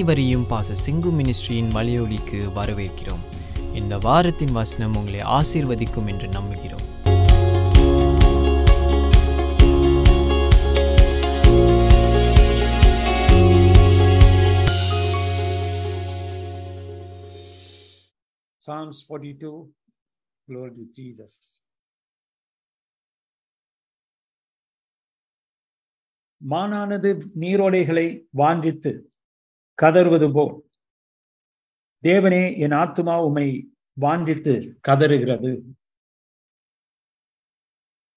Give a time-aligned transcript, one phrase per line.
[0.00, 3.24] அனைவரையும் பாச சிங்கு மினிஸ்ட்ரியின் மலையொலிக்கு வரவேற்கிறோம்.
[3.74, 6.86] இந்த வாரத்தின் வசனம் உங்களை ஆசீர்வதிக்கும் என்று நம்புகிறோம்.
[18.62, 19.74] Psalms 42,
[20.48, 21.34] Glory to Jesus.
[26.50, 29.09] மானானது நீரோடைகளை வாஞ்சித்து
[29.82, 30.54] கதறுவது போல்
[32.02, 33.46] தேவனே என் ஆத்துமா உமை
[34.00, 34.54] வாஞ்சித்து
[34.88, 35.52] கதறுகிறது.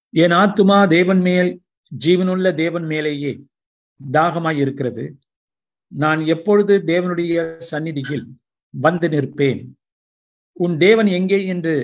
[0.09, 1.61] என் ஆத்துமா தேவன் மேல்
[2.05, 3.31] ஜீவனுள்ள தேவன் மேலேயே
[4.11, 5.05] தாகமாய் இருக்கிறது.
[5.91, 8.25] நான் எப்பொழுது தேவனுடைய சந்நிதியில்
[8.69, 9.61] வந்து நிற்பேன்?
[10.53, 11.75] உன் தேவன் எங்கே என்று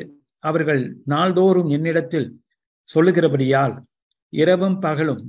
[0.43, 2.41] அவர்கள் நாள்தோறும் என்னிடத்தில்
[2.89, 3.75] சொல்லுகிறபடியால்
[4.33, 5.23] இரவும் பகலும்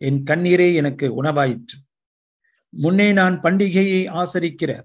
[0.00, 1.76] என் கண்ணீரே எனக்கு உணவாயிற்று.
[2.76, 4.82] முன்னே நான் பண்டிகையை ஆசரிக்கிற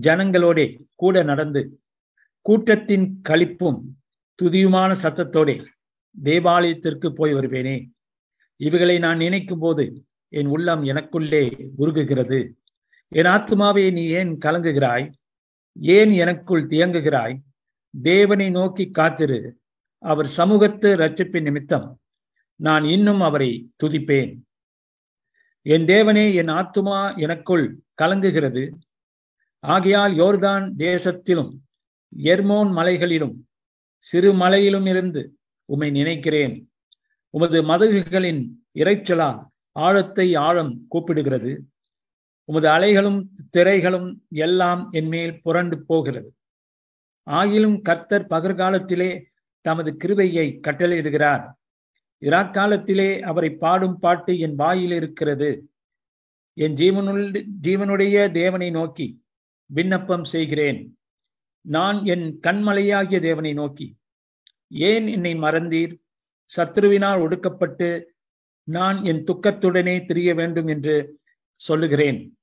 [0.00, 1.80] ஜனங்களோடே கூட நடந்து
[2.40, 3.80] கூட்டத்தின் களிப்பும்
[4.42, 5.64] துதியுமான சத்தத்தோடே
[6.22, 7.90] தேவாலயத்திற்கு போய் வருவேனே.
[8.56, 12.52] இவைகளை நான் நினைக்கும் போது என் உள்ளம் எனக்குள்ளே உருகுகிறது.
[13.08, 15.12] என் ஆத்மாவே நீ ஏன் கலங்குகிறாய்?
[15.80, 17.38] ஏன் எனக்குள் தியங்குகிறாய்?
[18.02, 19.58] தேவனை நோக்கி காத்திரு.
[19.98, 22.00] அவர் சமூகத்து ரட்சிப்பின் நிமித்தம்
[22.56, 24.40] நான் இன்னும் அவரை துதிப்பேன்.
[25.72, 27.64] என் தேவனே என் ஆத்துமா எனக்குள்
[28.02, 28.62] கலங்குகிறது.
[29.64, 31.50] ஆகையால் யோர்தான் தேசத்திலும்
[32.16, 33.34] எர்மோன் மலைகளிலும்
[33.98, 35.22] சிறு மலையிலும் இருந்து
[35.64, 36.54] உம்மை நினைக்கிறேன்.
[37.30, 38.40] உமது மதகுகளின்
[38.74, 39.40] இறைச்சலால்
[39.72, 41.52] ஆழத்தை ஆழம் கூப்பிடுகிறது.
[42.44, 43.20] உமது அலைகளும்
[43.56, 46.30] திரைகளும் எல்லாம் என்மேல் புரண்டு போகிறது.
[47.30, 49.10] ஆகிலும் கர்த்தர் பகற்காலத்திலே
[49.60, 51.44] தமது கிருபையை கட்டளையிடுகிறார்.
[52.22, 55.70] இராக்காலத்திலே அவரை பாடும் பாட்டு என் வாயில் இருக்கிறது.
[56.52, 59.22] என் ஜீவனுள் ஜீவனுடைய தேவனை நோக்கி
[59.66, 60.98] விண்ணப்பம் செய்கிறேன்.
[61.60, 63.96] நான் என் கண்மலையாகிய தேவனை நோக்கி
[64.68, 65.94] ஏன் என்னை மறந்தீர்?
[66.56, 68.04] சத்ருவினால் ஒடுக்கப்பட்டு
[68.64, 71.20] நான் என் துக்கத்துடனே திரிய வேண்டும் என்று
[71.60, 72.36] சொல்லுகிறேன்.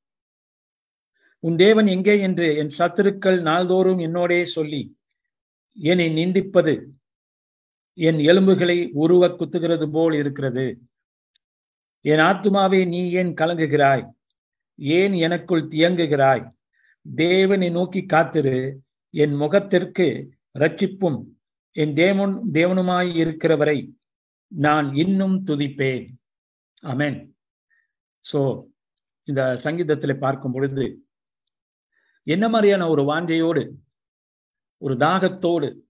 [1.40, 2.20] உன் தேவன் எங்கே?
[2.20, 4.98] என்று என் சத்துருக்கள் நாள்தோறும் என்னோடே சொல்லி
[5.78, 6.74] என்னை நிந்திப்பது
[7.98, 10.66] என் எலும்புகளை உருவ குத்துகிறது போல் இருக்கிறது.
[12.02, 14.06] என் ஆத்துமாவே நீ ஏன் கலங்குகிறாய்?
[14.76, 16.44] ஏன் எனக்குள் தியங்குகிறாய்?
[17.16, 18.58] தேவனை நோக்கி காத்திரு.
[19.10, 20.08] என் முகத்திற்கு
[20.60, 21.20] ரட்சிப்பும்
[21.72, 23.78] என் தேவன் தேவனுமாய் இருக்கிறவரை
[24.48, 26.06] நான் இன்னும் துதிப்பேன்.
[26.84, 27.18] அமேன்
[28.26, 28.40] சோ
[29.24, 30.86] இந்த சங்கீதத்தில் பார்க்கும் பொழுது
[32.24, 33.64] என்ன மாதிரியான ஒரு வாஞ்சையோடு
[34.82, 35.85] ஒரு தாகத்தோடு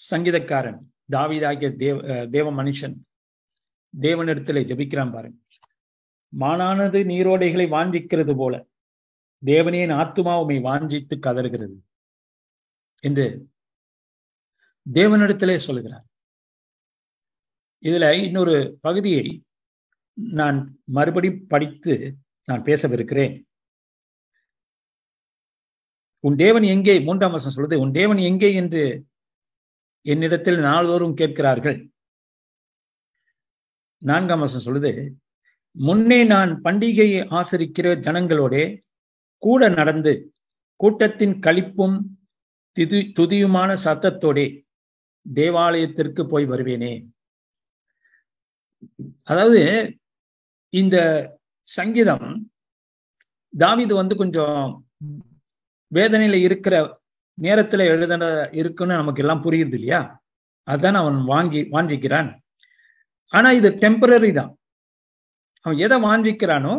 [0.00, 0.78] சங்கீதக்காரன்
[1.12, 2.96] தாவிதாகிய தேவ தேவ மனுஷன்.
[3.94, 5.38] தேவனிடத்திலே ஜபிக்கிறான் பாருங்க.
[6.32, 8.54] மானானது நீரோடைகளை வாஞ்சிக்கிறது போல
[9.42, 11.76] தேவனின் ஆத்துமா உமை வாஞ்சித்து கதறுகிறது
[13.04, 13.26] என்று
[14.86, 16.06] தேவனிடத்திலே சொல்கிறார்
[17.82, 18.56] இதுல இன்னொரு
[18.86, 19.26] பகுதியை
[20.38, 20.58] நான்
[20.96, 21.94] மறுபடியும் படித்து
[22.48, 23.34] நான் பேசவிருக்கிறேன்.
[26.24, 26.94] உன் தேவன் எங்கே?
[27.06, 28.48] மூன்றாம் வருஷம் சொல்றது உன் தேவன் எங்கே?
[28.54, 28.82] என்று
[30.06, 31.78] என்னிடத்தில் நாள்தோறும் கேட்கிறார்கள்.
[34.02, 34.92] நான்காம் வசம் சொல்லுது
[35.76, 38.54] முன்னே நான் பண்டிகையை ஆசரிக்கிற ஜனங்களோட
[39.42, 40.12] கூட நடந்து
[40.80, 41.98] கூட்டத்தின் கழிப்பும்
[42.76, 44.46] திது துதியுமான சத்தத்தோடே
[45.26, 46.92] தேவாலயத்திற்கு போய் வருவேனே.
[49.22, 49.62] அதாவது
[50.72, 50.96] இந்த
[51.68, 52.26] சங்கீதம்
[53.54, 54.64] தாவிது வந்து கொஞ்சம்
[55.92, 56.74] வேதனையில இருக்கிற
[57.38, 58.14] நேரத்துல எழுத
[58.52, 60.00] இருக்குன்னு நமக்கு எல்லாம் புரியுது இல்லையா?
[60.66, 62.30] அதான் அவன் வாங்கி வாஞ்சிக்கிறான்.
[63.32, 64.52] ஆனா இது டெம்பரரி தான்.
[65.64, 66.74] அவன் எதை வாஞ்சிக்கிறானோ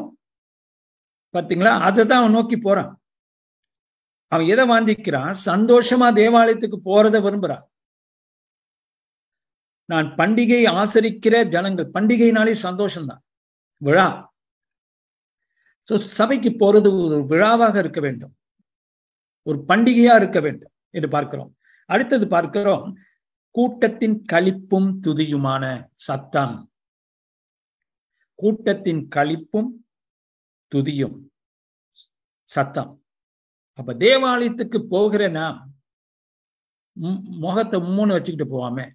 [1.34, 1.72] பாத்தீங்களா?
[1.88, 2.91] அதை தான் அவன் நோக்கி போறான்.
[4.28, 5.34] அவன் எதை வாஞ்சிக்கிறான்?
[5.45, 7.66] சந்தோஷமா தேவாலயத்துக்கு போறத விரும்புறான்.
[9.85, 13.22] நான் பண்டிகை ஆசரிக்கிற ஜனங்கள் பண்டிகைனாலே சந்தோஷம்தான்.
[13.78, 14.08] விழா.
[16.05, 18.34] சபைக்கு போறது ஒரு விழாவாக இருக்க வேண்டும்.
[19.47, 21.52] ஒரு பண்டிகையா இருக்க வேண்டும் என்று பார்க்கிறோம்.
[21.90, 22.85] அடுத்தது பார்க்கிறோம்
[23.55, 25.64] கூட்டத்தின் கழிப்பும் துதியுமான
[26.08, 26.55] சத்தம்.
[28.40, 29.72] கூட்டத்தின் கழிப்பும்
[30.72, 31.17] துதியும்
[32.49, 32.91] சத்தம்.
[33.79, 35.59] அப்ப தேவாலயத்துக்கு போகிற நாம்
[37.43, 38.88] முகத்தை மூணு வச்சுக்கிட்டு போவாம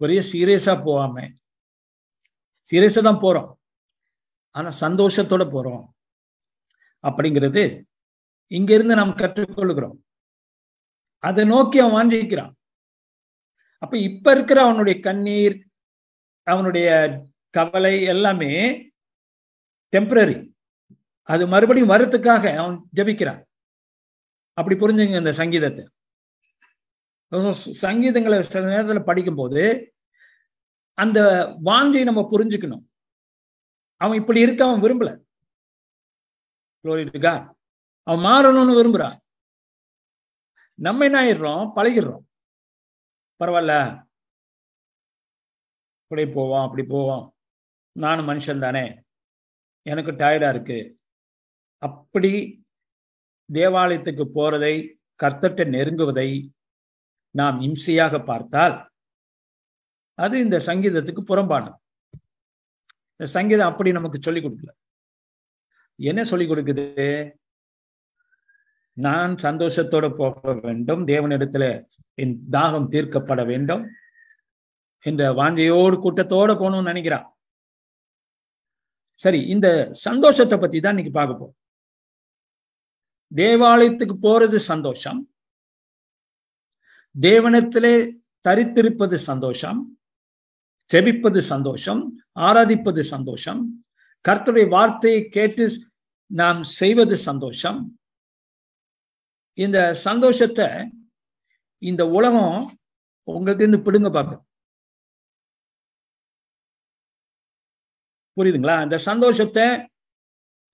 [0.00, 1.16] ஒரே சீரியஸா போவாம
[2.70, 3.48] சீரியஸா தான் போறோம்.
[4.54, 5.84] ஆனா சந்தோஷத்தோட போறோம்.
[7.04, 7.62] அப்படிங்கிறது
[8.50, 9.98] இங்கிருந்து நாம் கற்றுக்கொள்கிறோம்.
[11.18, 12.52] அதை நோக்கி அவன் வாஞ்சிக்கிறான்.
[13.78, 15.56] அப்ப இப்ப இருக்கிற அவனுடைய கண்ணீர்
[16.46, 16.88] அவனுடைய
[17.50, 18.52] கவலை எல்லாமே
[19.92, 20.36] டெம்பரரி
[21.22, 23.40] அது மறுபடியும் வரத்துக்காக அவன் ஜபிக்கிறான்.
[24.52, 25.84] அப்படி புரிஞ்சுங்க இந்த சங்கீதத்தை.
[27.82, 29.62] சங்கீதங்களை சில நேரத்தில் படிக்கும்போது
[30.98, 31.20] அந்த
[31.64, 32.84] வாஞ்சை நம்ம புரிஞ்சுக்கணும்.
[34.00, 35.10] அவன் இப்படி இருக்க அவன் விரும்பல.
[38.10, 39.16] அவன் மாறணும்னு விரும்புறான்.
[40.74, 41.72] நம்ம என்ன ஆயிடுறோம்?
[41.76, 42.24] பழகிடுறோம்.
[43.40, 44.04] பரவாயில்ல.
[46.02, 47.34] இப்படி போவோம் அப்படி போவோம்
[47.92, 49.02] நானும் மனுஷன் தானே.
[49.82, 50.98] எனக்கு டயர்டா இருக்கு.
[51.76, 52.62] அப்படி
[53.52, 56.50] தேவாலயத்துக்கு போறதை கர்த்தட்ட நெருங்குவதை
[57.30, 58.90] நாம் இம்சையாக பார்த்தால்
[60.14, 61.74] அது இந்த சங்கீதத்துக்கு புறம்பானது.
[63.10, 64.70] இந்த சங்கீதம் அப்படி நமக்கு சொல்லிக் கொடுக்கல.
[65.94, 67.38] என்ன சொல்லிக் கொடுக்குது?
[68.92, 71.06] நான் சந்தோஷத்தோட போக வேண்டும்.
[71.06, 73.90] தேவனிடத்துல என் தாகம் தீர்க்கப்பட வேண்டும்.
[75.02, 77.26] என்ற வாஞ்சையோடு கூட்டத்தோட போகணும்னு நினைக்கிறான்.
[79.12, 81.58] சரி இந்த சந்தோஷத்தை பத்தி தான் இன்னைக்கு பார்க்க போறோம்.
[83.34, 85.34] தேவாலயத்துக்கு போறது சந்தோஷம்.
[87.20, 88.12] தேவனத்திலே
[88.48, 89.98] தரித்திருப்பது சந்தோஷம்.
[90.94, 92.18] செபிப்பது சந்தோஷம்.
[92.34, 93.84] ஆராதிப்பது சந்தோஷம்.
[94.28, 95.70] கர்த்தருடைய வார்த்தையை கேட்டு
[96.26, 97.99] நாம் செய்வது சந்தோஷம்.
[99.64, 100.66] இந்த சந்தோஷத்தை
[101.78, 102.56] இந்த உலகம்
[103.28, 104.46] உங்களுக்கு இருந்து பிடுங்க பார்க்க
[108.36, 108.82] புரியுதுங்களா?
[108.82, 109.64] இந்த சந்தோஷத்தை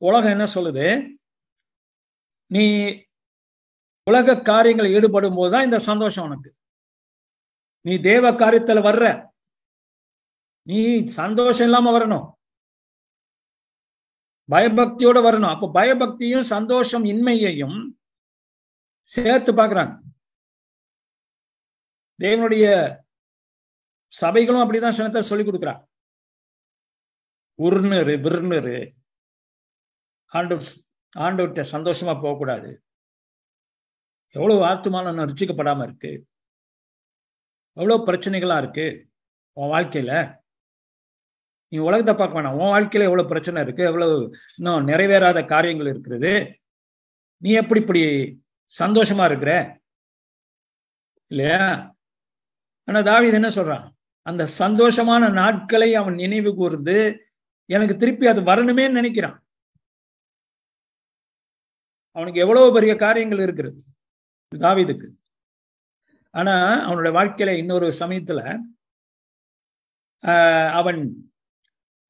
[0.02, 1.16] உலகம் என்ன சொல்லுது?
[2.46, 2.64] நீ
[4.02, 6.50] உலக காரியங்கள் ஈடுபடும் போதுதான் இந்த சந்தோஷம் உனக்கு.
[7.80, 9.04] நீ தேவ காரியத்துல வர்ற.
[10.62, 12.26] நீ சந்தோஷம் இல்லாம வரணும்.
[14.48, 15.52] பயபக்தியோட வரணும்.
[15.54, 17.95] அப்போ பயபக்தியும் சந்தோஷம் இன்மையையும்
[19.06, 19.94] சேர்த்து பார்க்குறாங்க.
[22.20, 22.66] தேவனுடைய
[24.08, 25.82] சபைகளும் அப்படிதான் சனத்தை சொல்லி கொடுக்குறாங்க.
[27.58, 28.78] உருணுரு விருணுரு
[30.32, 30.54] ஆண்டு
[31.16, 32.82] ஆண்டவர்கிட்ட சந்தோஷமா போகக்கூடாது.
[34.34, 36.26] எவ்வளவு ஆத்துமானம் ரிச்சிக்கப்படாம இருக்கு.
[37.72, 38.86] எவ்வளவு பிரச்சனைகளா இருக்கு.
[39.52, 40.40] உன் வாழ்க்கையில.
[41.68, 42.58] நீ உலகத்தை பார்க்க வேணாம்.
[42.58, 43.84] உன் வாழ்க்கையில எவ்வளவு பிரச்சனை இருக்கு.
[43.84, 46.60] எவ்வளவு இன்னும் நிறைவேறாத காரியங்கள் இருக்கிறது.
[47.36, 48.02] நீ எப்படி இப்படி
[48.72, 49.52] சந்தோஷமா இருக்கிற?
[51.30, 51.60] இல்லையா?
[52.88, 53.86] ஆனா தாவிது என்ன சொல்றான்?
[54.26, 56.96] அந்த சந்தோஷமான நாட்களை அவன் நினைவு கூர்ந்து
[57.70, 59.38] எனக்கு திருப்பி அது வரணுமே நினைக்கிறான்.
[62.16, 63.80] அவனுக்கு எவ்வளவு பெரிய காரியங்கள் இருக்கிறது
[64.52, 65.08] தாவிதுக்கு.
[66.34, 66.54] ஆனா
[66.86, 68.40] அவனுடைய வாழ்க்கையில இன்னொரு சமயத்துல
[70.72, 71.00] அவன்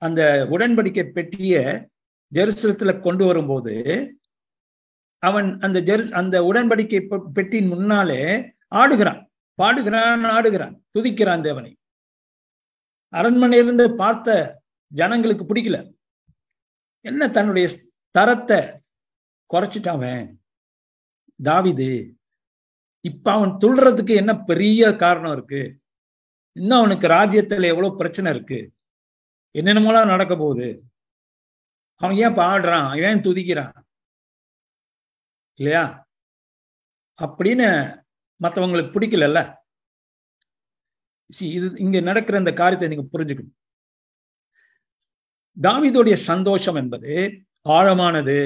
[0.02, 0.20] அந்த
[0.50, 1.56] உடன்படிக்கை பெட்டிய
[2.32, 3.74] ஜெருசலத்துல கொண்டு வரும்போது
[5.18, 8.22] அவன் அந்த ஜெரு அந்த உடன்படிக்கை பெட்டியின் முன்னாலே
[8.74, 9.26] ஆடுகிறான்.
[9.62, 10.74] பாடுகிறான் ஆடுகிறான்.
[10.98, 11.78] துதிக்கிறான் தேவனை.
[13.12, 15.94] அரண்மனையிலிருந்து பார்த்த ஜனங்களுக்கு பிடிக்கல.
[17.00, 17.68] என்ன தன்னுடைய
[18.10, 18.80] தரத்தை
[19.54, 20.36] குறைச்சிட்டாவன்
[21.44, 22.14] தாவிது
[23.00, 25.80] இப்ப அவன் துள்றதுக்கு என்ன பெரிய காரணம் இருக்கு?
[26.52, 28.72] இன்னும் அவனுக்கு ராஜ்யத்துல எவ்வளவு பிரச்சனை இருக்கு?
[29.54, 30.84] என்னென்னமோலாம் நடக்க போகுது?
[31.94, 33.85] அவன் ஏன் பாடுறான் ஏன் துதிக்கிறான்?
[35.56, 36.06] இல்லையா?
[37.22, 37.68] அப்படின்னு
[38.42, 39.54] மற்றவங்களுக்கு பிடிக்கலல்ல?
[41.40, 43.54] இது இங்க நடக்கிற இந்த காரியத்தை நீங்க புரிஞ்சுக்கணும்.
[45.62, 48.36] தாவிதோடைய சந்தோஷம் என்பது ஆழமானது.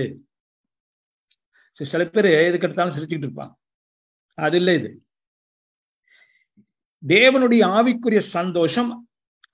[1.73, 3.55] சில பேர் எதுக்கு எடுத்தாலும் சிரிச்சுக்கிட்டு இருப்பாங்க.
[4.35, 5.05] அது இல்லை இது.
[7.07, 9.09] தேவனுடைய ஆவிக்குரிய சந்தோஷம்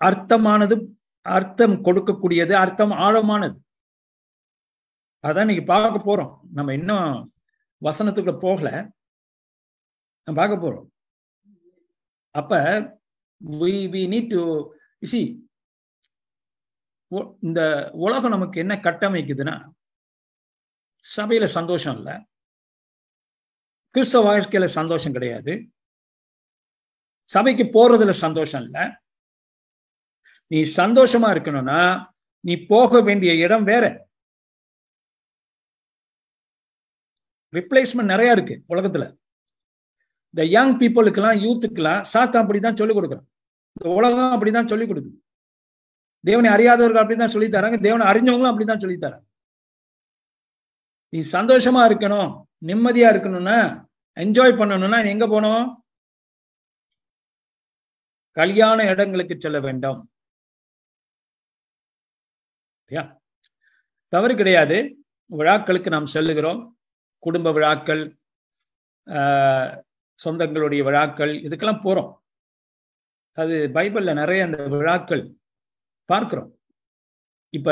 [0.04, 0.76] அர்த்தமானது
[1.22, 3.56] அர்த்தம் கொடுக்கக்கூடியது அர்த்தம் ஆழமானது.
[5.22, 6.38] அதான் இன்னைக்கு பார்க்க போறோம்.
[6.52, 7.32] நம்ம இன்னும்
[7.86, 8.68] வசனத்துக்குள்ள போகல.
[10.26, 10.86] நம்ம பார்க்க போறோம்.
[12.34, 12.52] அப்ப
[13.60, 14.42] we we need to
[15.12, 15.20] see
[17.46, 17.60] இந்த
[18.04, 19.56] உலகம் நமக்கு என்ன கட்டமைக்குதுன்னா
[21.04, 22.14] சபையில சந்தோஷம் இல்லை.
[23.94, 25.52] கிறிஸ்தவ வாழ்க்கையில சந்தோஷம் கிடையாது.
[27.30, 28.84] சபைக்கு போறதுல சந்தோஷம் இல்லை.
[30.50, 31.80] நீ சந்தோஷமா இருக்கணும்னா
[32.44, 33.84] நீ போக வேண்டிய இடம் வேற.
[37.52, 39.16] ரிப்ளேஸ்மெண்ட் நிறைய இருக்கு உலகத்துல.
[40.30, 43.26] இந்த யங் பீப்புளுக்கெல்லாம் யூத்துக்கெல்லாம் சாத்தா அப்படிதான் சொல்லிக் கொடுக்குறோம்
[43.80, 45.24] இந்த உலகம் அப்படிதான் சொல்லிக் கொடுக்குது.
[46.20, 47.82] தேவனை அறியாதவர்கள் அப்படிதான் சொல்லி தராங்க.
[47.82, 49.24] தேவனை அறிஞ்சவங்களும் அப்படிதான் சொல்லி தராங்க.
[51.08, 53.84] நீ சந்தோஷமா இருக்கணும் நிம்மதியா இருக்கணும்னா
[54.20, 55.74] என்ஜாய் பண்ணணும்னா எங்க போனோம்
[58.30, 60.10] கல்யாண இடங்களுக்கு செல்ல வேண்டாம்.
[64.08, 65.04] தவறு கிடையாது.
[65.30, 66.75] விழாக்களுக்கு நாம் செல்லுகிறோம்.
[67.18, 68.02] குடும்ப விழாக்கள்
[70.18, 72.12] சொந்தங்களுடைய விழாக்கள் இதுக்கெல்லாம் போறோம்.
[73.38, 75.24] அது பைபிள்ல நிறைய அந்த விழாக்கள்
[76.08, 76.50] பார்க்கிறோம்.
[77.54, 77.68] இப்ப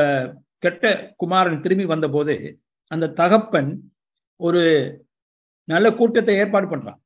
[0.59, 2.35] கெட்ட குமாரன் திரும்பி வந்தபோது
[2.91, 3.71] அந்த தகப்பன்
[4.41, 4.63] ஒரு
[5.69, 7.01] நல்ல கூட்டத்தை ஏற்பாடு பண்றான்.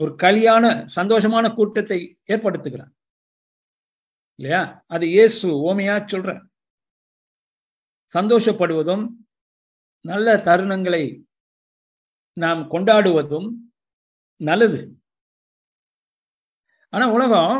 [0.00, 0.64] ஒரு கலியான
[0.96, 1.98] சந்தோஷமான கூட்டத்தை
[2.28, 2.92] ஏற்படுத்துகிறான்.
[4.38, 4.62] இல்லையா?
[4.86, 6.30] அது இயேசு ஓமையா சொல்ற.
[8.14, 9.04] சந்தோஷப்படுவதும்
[10.04, 11.04] நல்ல தருணங்களை
[12.36, 13.48] நாம் கொண்டாடுவதும்
[14.40, 14.80] நல்லது.
[16.92, 17.54] ஆனா உலகம்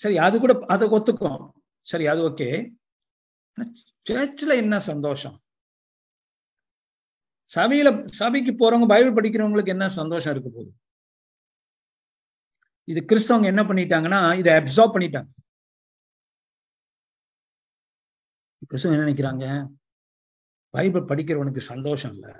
[0.00, 1.40] சரி அது கூட அதை ஒத்துக்கும்
[1.86, 2.48] சரி அது ஓகே.
[4.08, 5.36] சர்ச்சில் என்ன சந்தோஷம்?
[7.50, 7.88] சபையில
[8.20, 10.72] சபைக்கு போறவங்க பைபிள் படிக்கிறவங்களுக்கு என்ன சந்தோஷம் இருக்க போகுது?
[12.84, 15.30] இது கிறிஸ்தவங்க என்ன பண்ணிட்டாங்கன்னா இதை அப்சார்ப் பண்ணிட்டாங்க.
[18.70, 19.46] கிறிஸ்தவங்க என்ன நினைக்கிறாங்க?
[20.74, 22.32] பைபிள் படிக்கிறவனுக்கு சந்தோஷம் இல்லை.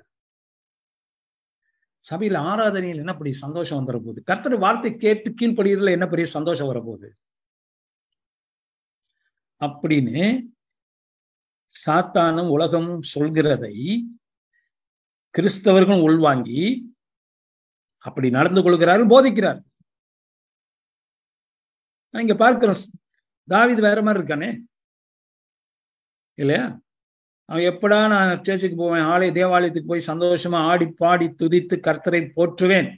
[2.07, 4.21] சபையில் ஆராதனையில் என்ன பெரிய சந்தோஷம் வந்துட போகுது?
[4.23, 7.09] கர்த்தர் வார்த்தை கேட்டு கீழ்ப்படுகிறதுல என்ன பெரிய சந்தோஷம் வரப்போகுது
[9.61, 10.21] அப்படின்னு
[11.75, 13.75] சாத்தானும் உலகமும் சொல்கிறதை
[15.35, 16.61] கிறிஸ்தவர்களும் உள்வாங்கி
[18.05, 19.61] அப்படி நடந்து கொள்கிறார்கள் போதிக்கிறார்
[22.15, 22.83] இங்க பார்க்கிறோம்
[23.49, 24.49] தாவிது வேற மாதிரி இருக்கானே?
[26.39, 26.65] இல்லையா?
[27.49, 29.03] அவன் எப்படா நான் சேர்ச்சுக்கு போவேன்?
[29.03, 32.91] ஆலய தேவாலயத்துக்கு போய் சந்தோஷமா ஆடி பாடி துதித்து கர்த்தரை போற்றுவேன்.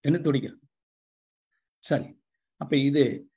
[0.00, 0.60] என்று துடிக்கிறான்.
[1.78, 2.20] சரி.
[2.56, 3.30] அப்ப இது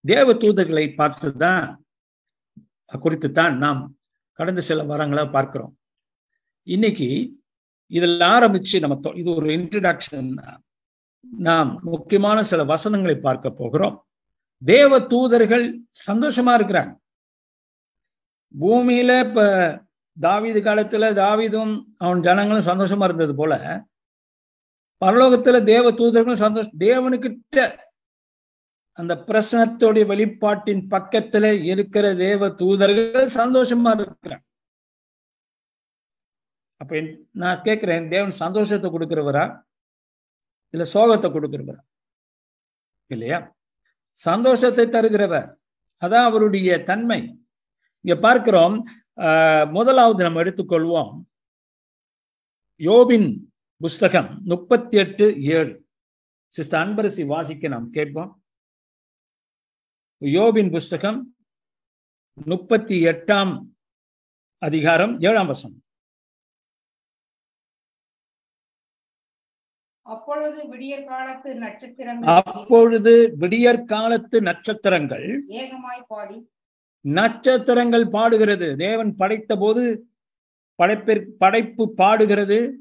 [0.00, 1.76] தேவ தூதர்களை பார்த்துதான்
[3.00, 3.98] குறித்து தான் நாம்
[4.32, 5.78] கடந்த சில வாரங்களை பார்க்கிறோம்.
[6.62, 7.08] இன்னைக்கு
[7.86, 10.58] இதில் ஆரம்பிச்சு நம்ம இது ஒரு இன்ட்ரடக்ஷன்
[11.20, 14.06] நாம் முக்கியமான சில வசனங்களை பார்க்க போகிறோம்.
[14.64, 16.94] தேவ தூதர்கள் சந்தோஷமா இருக்கிறாங்க.
[18.54, 19.40] பூமியில இப்ப
[20.16, 23.54] தாவீது காலத்துல தாவிதும் அவன் ஜனங்களும் சந்தோஷமா இருந்தது போல
[25.02, 27.66] பரலோகத்துல தேவ தூதர்களும் சந்தோஷம் தேவனுக்கிட்ட
[28.98, 34.44] அந்த பிரசனத்தோடைய வெளிப்பாட்டின் பக்கத்துல இருக்கிற தேவ தூதர்கள் சந்தோஷமா இருக்கிறான்
[36.80, 37.00] அப்ப
[37.32, 39.44] நான் கேட்கிறேன் தேவன் சந்தோஷத்தை கொடுக்கிறவரா?
[40.74, 41.80] இல்ல சோகத்தை கொடுக்கிறவரா?
[43.10, 43.38] இல்லையா?
[44.20, 45.48] சந்தோஷத்தை தருகிறவர்.
[46.02, 47.20] அதான் அவருடைய தன்மை.
[48.08, 48.76] இங்க பார்க்கிறோம்
[49.76, 51.10] முதலாவது நம்ம எடுத்துக்கொள்வோம்.
[52.80, 53.26] யோபின்
[53.80, 55.74] புஸ்தகம் முப்பத்தி எட்டு ஏழு.
[56.54, 58.30] சிஸ்டர் அன்பரசி வாசிக்க நாம் கேட்போம்.
[60.22, 61.20] யோபின் புஸ்தகம்
[62.52, 63.54] முப்பத்தி எட்டாம்
[64.62, 65.76] அதிகாரம் ஏழாம் வசம்
[70.06, 75.28] அப்பொழுது விடியற் காலத்து நட்சத்திரங்கள் அப்பொழுது விடியற் காலத்து நட்சத்திரங்கள்
[75.62, 76.38] ஏகமாய் பாடி
[77.16, 78.76] நட்சத்திரங்கள் பாடுகிறது.
[78.76, 80.08] தேவன் படைத்த போது
[80.74, 82.78] படைப்பிற் படைப்பு பாடுகிறது.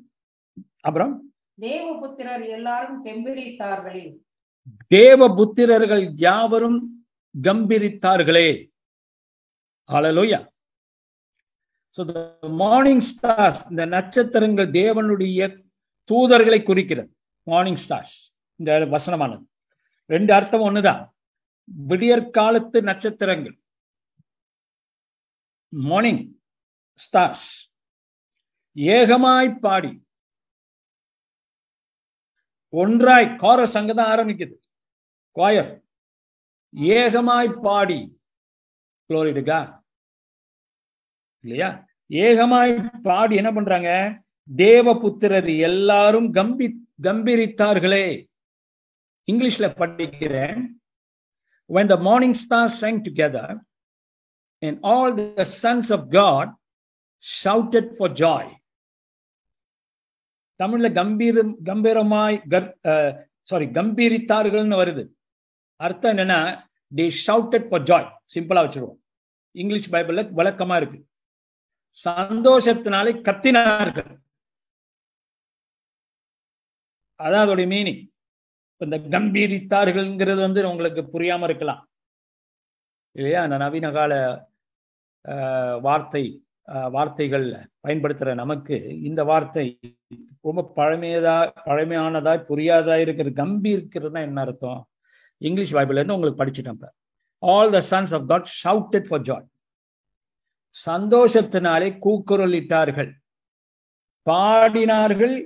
[0.80, 4.18] அப்புறம் தேவபுத்திரர் எல்லாரும் கெம்பீரித்தார்களே.
[4.88, 7.06] தேவ புத்திரர்கள் யாவரும்
[7.42, 8.70] கம்பீரித்தார்களே.
[9.92, 10.40] ஹalleluya
[11.90, 15.66] so the morning stars இந்த நட்சத்திரங்கள் தேவனுடைய
[16.12, 17.10] தூதர்களை குறிக்கிறது.
[17.44, 18.18] மார்னிங் ஸ்டார்ஸ்
[18.56, 19.46] இந்த வசனமானது.
[20.06, 21.02] ரெண்டு அர்த்தம் ஒண்ணுதான்.
[21.88, 23.56] விடியற் காலத்து நட்சத்திரங்கள்.
[25.70, 26.40] மார்னிங்
[26.94, 27.76] ஸ்டார்ஸ்
[28.76, 30.06] ஏகமாய் பாடி.
[32.70, 34.56] ஒன்றாய் கோர அங்கதான் ஆரம்பிக்குது.
[35.36, 35.84] கோயர்
[36.76, 38.22] ஏகமாய் பாடி.
[39.10, 39.84] குளோரிடுக்கா
[41.40, 41.86] இல்லையா?
[42.10, 44.22] ஏகமாய் பாடி என்ன பண்றாங்க?
[44.56, 48.28] தேவபுத்திரர் எல்லாரும் கம்பி கம்பீரித்தார்களே.
[49.32, 50.66] இங்கிலீஷ்ல படிக்கிறேன்.
[51.68, 53.67] When the morning stars sang together
[54.66, 56.48] and all the sons of God
[57.24, 58.46] shouted for joy.
[60.64, 62.38] தமிழ்ல கம்பீரம் கம்பீரமாய்
[63.50, 65.04] சாரி கம்பீரித்தார்கள்னு வருது.
[65.76, 66.40] அர்த்தம் என்னன்னா
[66.96, 69.00] தே ஷவுட்டட் ஃபார் ஜாய் சிம்பிளா வச்சிருவோம்.
[69.52, 71.00] இங்கிலீஷ் பைபிள்ல வழக்கமா இருக்கு.
[72.06, 74.12] சந்தோஷத்தினாலே கத்தினார்கள்.
[77.24, 78.04] அதான் அதோடைய மீனிங்
[78.86, 81.82] இந்த கம்பீரித்தார்கள்ங்கிறது வந்து உங்களுக்கு புரியாம இருக்கலாம்.
[83.12, 83.40] இல்லையா?
[83.44, 84.14] அந்த நவீன கால
[85.82, 86.24] வார்த்தை
[86.96, 87.46] வார்த்தைகள்
[87.86, 89.66] பயன்படுத்துற நமக்கு இந்த வார்த்தை
[90.48, 91.36] ரொம்ப பழமையதா
[91.68, 94.82] பழமையானதா புரியாதா இருக்கிற கம்பி இருக்கிறதுனா என்ன அர்த்தம்?
[95.42, 96.96] இங்கிலீஷ் பைபிள்லேருந்து உங்களுக்கு படிச்சுட்டேன்
[97.44, 99.48] all the sons of God shouted for joy
[100.86, 103.12] சந்தோஷத்தினாலே கூக்குரலிட்டார்கள்.
[104.28, 105.38] பாடினார்கள்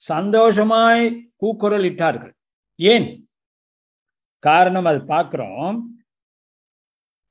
[0.00, 1.04] சந்தோஷமாய்
[1.42, 2.34] கூக்குரலிட்டார்கள்.
[2.78, 3.08] ஏன்?
[4.38, 5.78] காரணம் அது பார்க்கிறோம்.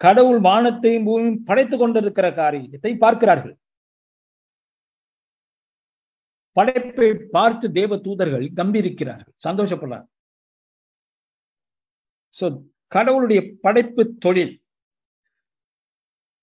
[0.04, 3.56] கடவுள் வானத்தையும் பூமியும் படைத்துக் கொண்டிருக்கிற காரியத்தை பார்க்கிறார்கள்.
[6.58, 10.08] படைப்பை பார்த்து தேவ தூதர்கள் கம்பீரிக்கிறார்கள் சந்தோஷப்படுறார்
[12.40, 12.46] சோ
[12.96, 14.56] கடவுளுடைய படைப்பு தொழில்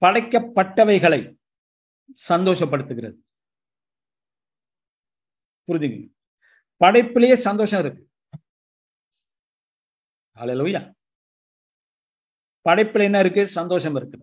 [0.02, 1.20] படைக்கப்பட்டவைகளை
[2.28, 3.18] சந்தோஷப்படுத்துகிறது.
[5.68, 5.98] புரிதுங்க
[6.80, 8.02] படைப்பிலேயே சந்தோஷம் இருக்கு.
[10.36, 10.80] ஹalleluya.
[12.66, 13.42] படைப்புல என்ன இருக்கு?
[13.58, 14.18] சந்தோஷம் இருக்கு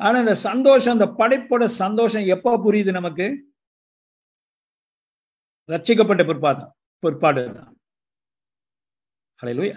[0.00, 3.26] ஆனா இந்த சந்தோஷம் அந்த படைப்போட சந்தோஷம் எப்ப புரியுது நமக்கு?
[5.68, 6.64] ரட்சிக்கப்பட்ட பிற்பாடு
[7.02, 7.70] பிற்பாடு தான்.
[9.40, 9.76] ஹalleluya.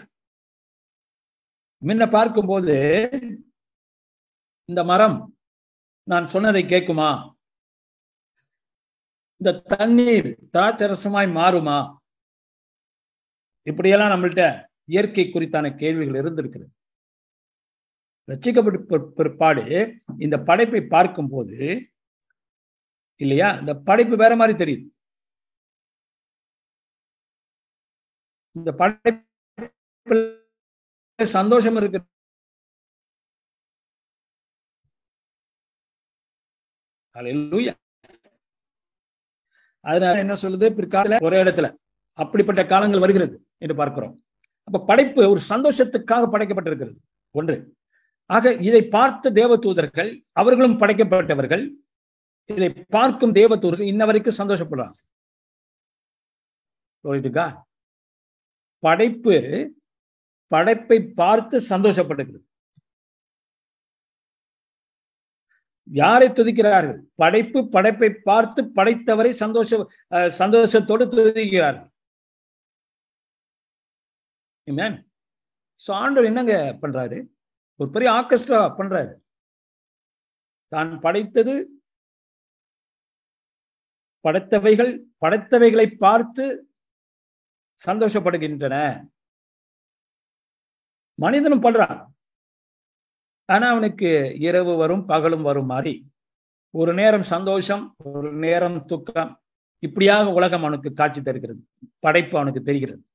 [1.85, 2.75] முன்ன பார்க்கும்போது
[4.69, 5.17] இந்த மரம்
[6.09, 7.09] நான் சொன்னதை கேட்குமா?
[9.41, 11.77] இந்த தண்ணீர் திராட்சரசமாய் மாறுமா?
[13.63, 14.41] இப்படியெல்லாம் நம்மள்ட்ட
[14.85, 16.71] இயற்கை குறித்தான கேள்விகள் இருந்திருக்கிறது.
[18.27, 19.63] ரச்சிக்கப்பட்டு பிற்பாடு
[20.17, 21.57] இந்த படைப்பை பார்க்கும் போது
[23.21, 23.49] இல்லையா?
[23.59, 24.85] இந்த படைப்பு வேற மாதிரி தெரியுது.
[28.51, 29.23] இந்த படைப்பு
[31.37, 31.99] சந்தோஷம் இருக்கு.
[39.79, 40.75] அதனால என்ன சொல்லுது?
[40.75, 41.67] பிற்கால ஒரே இடத்துல.
[42.19, 44.15] அப்படிப்பட்ட காலங்கள் வருகிறது என்று பார்க்கிறோம்.
[44.63, 46.95] அப்ப படைப்பு ஒரு சந்தோஷத்துக்காக படைக்கப்பட்டிருக்கிறது.
[47.31, 47.55] ஒன்று.
[48.25, 51.63] ஆக இதை பார்த்த தேவ தூதர்கள் அவர்களும் படைக்கப்பட்டவர்கள்
[52.45, 54.97] இதை பார்க்கும் தேவ தூதர்கள் இன்ன வரைக்கும் சந்தோஷப்படுறாங்க
[58.79, 59.35] படைப்பு
[60.47, 62.43] படைப்பை பார்த்து சந்தோஷப்படுகிறது.
[65.87, 66.99] யாரை துதிக்கிறார்கள்?
[67.15, 69.69] படைப்பு படைப்பை பார்த்து படைத்தவரை சந்தோஷ
[70.41, 71.91] சந்தோஷத்தோடு துதிக்கிறார்கள்.
[75.87, 77.17] ஆண்டவர் என்னங்க பண்றாரு?
[77.75, 79.13] ஒரு பெரிய ஆர்கெஸ்ட்ரா பண்றாரு.
[80.67, 81.69] தான் படைத்தது
[84.23, 86.69] படைத்தவைகள் படைத்தவைகளை பார்த்து
[87.85, 88.75] சந்தோஷப்படுகின்றன.
[91.19, 92.05] மனிதனும் பண்றான்.
[93.45, 96.11] ஆனா அவனுக்கு இரவு வரும் பகலும் வரும் மாதிரி.
[96.69, 99.41] ஒரு நேரம் சந்தோஷம் ஒரு நேரம் துக்கம்.
[99.79, 101.67] இப்படியாக உலகம் அவனுக்கு காட்சி தருகிறது.
[101.99, 103.05] படைப்பு அவனுக்கு தெரிகிறது.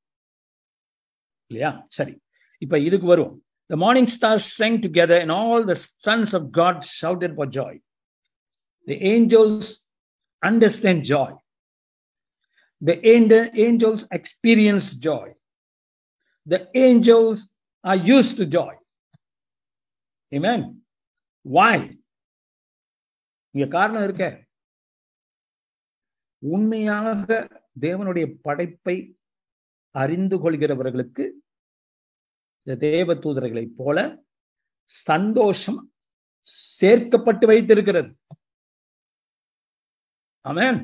[1.46, 1.84] இல்லையா?
[1.88, 2.20] சரி.
[2.58, 3.44] இப்ப இதுக்கு வருவோம்.
[3.70, 7.74] The morning stars sang together, and all the sons of God shouted for joy.
[8.88, 9.86] The angels
[10.42, 11.30] understand joy.
[12.88, 12.96] The
[13.66, 15.34] angels experience joy.
[16.52, 17.48] The angels
[17.90, 18.74] are used to joy.
[20.36, 20.60] Amen.
[21.56, 21.76] Why?
[23.54, 24.26] இங்க காரணம் இருக்க
[26.54, 27.48] உண்மையாக
[27.80, 28.96] தேவனுடைய படைப்பை
[30.02, 31.24] அறிந்து கொள்கிறவர்களுக்கு
[32.66, 33.98] இந்த தேவ தூதர்களைப் போல
[34.84, 35.80] சந்தோஷம்
[36.80, 38.10] சேர்க்கப்பட்டு வைத்திருக்கிறது.
[40.44, 40.78] ஆமேன்.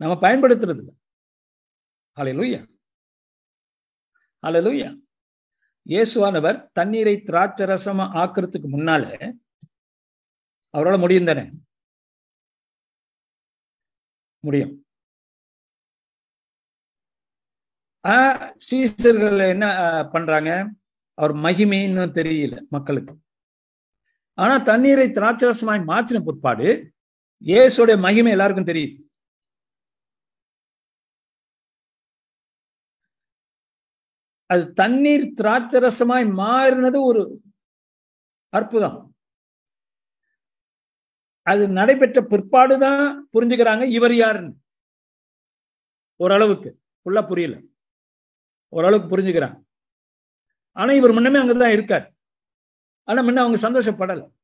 [0.00, 0.82] நம்ம பயன்படுத்துறது
[2.16, 2.60] அலையலூயா
[4.42, 4.88] அலையலூயா
[5.86, 9.04] இயேசுவானவர் தண்ணீரை திராட்சரசமா ஆக்குறதுக்கு முன்னால
[10.74, 11.44] அவரால் முடியும் தானே?
[14.44, 14.85] முடியும்.
[18.70, 19.66] சீசர்கள் என்ன
[20.12, 20.50] பண்றாங்க?
[21.18, 23.14] அவர் மகிமைன்னு தெரியல மக்களுக்கு.
[24.38, 26.68] ஆனா தண்ணீரை திராட்சரசமாய் மாற்றின பிற்பாடு
[27.44, 28.96] இயேசுடைய மகிமை எல்லாருக்கும் தெரியுது
[34.50, 37.22] அது தண்ணீர் திராட்சரசமாய் மாறினது ஒரு
[38.52, 38.98] அற்புதம்.
[41.46, 43.02] அது நடைபெற்ற பிற்பாடுதான்
[43.34, 44.54] புரிஞ்சுக்கிறாங்க இவர் யாருன்னு.
[46.20, 46.70] ஓரளவுக்கு.
[47.02, 47.56] ஃபுல்லா புரியல.
[48.76, 49.64] ஓரளவுக்கு புரிஞ்சுக்கிறாங்க
[50.72, 52.14] ஆனா இவர் முன்னமே அங்கதான் இருக்கார்.
[53.02, 54.34] ஆனா முன்ன அவங்க சந்தோஷப்படல.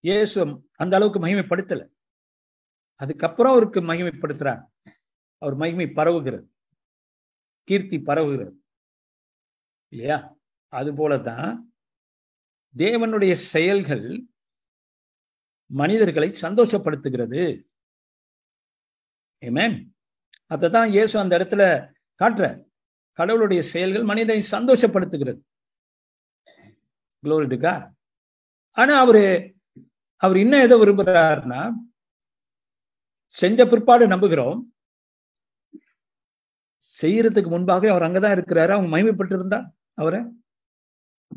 [0.00, 1.92] இயேசு அந்த அளவுக்கு மகிமைப்படுத்தல.
[2.94, 4.62] அதுக்கப்புறம் அவருக்கு மகிமைப்படுத்துறாங்க
[5.38, 6.48] அவர் மகிமை பரவுகிறது.
[7.62, 8.54] கீர்த்தி பரவுகிறது.
[9.88, 10.36] இல்லையா?
[10.68, 11.56] அது போலதான்
[12.76, 14.26] தேவனுடைய செயல்கள்
[15.66, 17.68] மனிதர்களை சந்தோஷப்படுத்துகிறது.
[19.40, 19.93] ஏமேன்
[20.50, 21.62] அதை தான் இயேசு அந்த இடத்துல
[22.20, 22.46] காட்டுற
[23.18, 25.40] கடவுளுடைய செயல்கள் மனிதனை சந்தோஷப்படுத்துகிறது.
[27.24, 27.74] குளோரிதுக்கா
[28.76, 29.24] ஆனா அவரு
[30.22, 31.60] அவர் இன்னும் எதை விரும்புகிறாருன்னா
[33.36, 34.58] செஞ்ச பிற்பாடு நம்புகிறோம்.
[36.94, 38.70] செய்யறதுக்கு முன்பாக அவர் அங்கதான் இருக்கிறாரு?
[38.74, 39.58] அவங்க மகிமைப்பட்டிருந்தா
[39.94, 40.20] அவரை?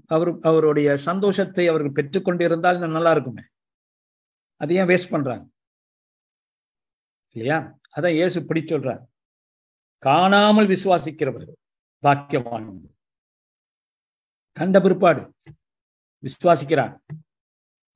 [0.06, 3.44] அவர் அவருடைய சந்தோஷத்தை அவர்கள் பெற்றுக்கொண்டிருந்தால் நல்லா இருக்குமே.
[4.62, 5.46] அதை ஏன் வேஸ்ட் பண்றாங்க.
[7.36, 7.60] இல்லையா?
[7.98, 9.04] அதான் இயேசு பிடி சொல்றார்.
[10.04, 11.58] காணாமல் விசுவாசிக்கிறவர்கள்
[12.04, 12.68] பாக்கியவான்
[14.58, 15.22] கண்ட பிற்பாடு
[16.24, 16.94] விசுவாசிக்கிறார்.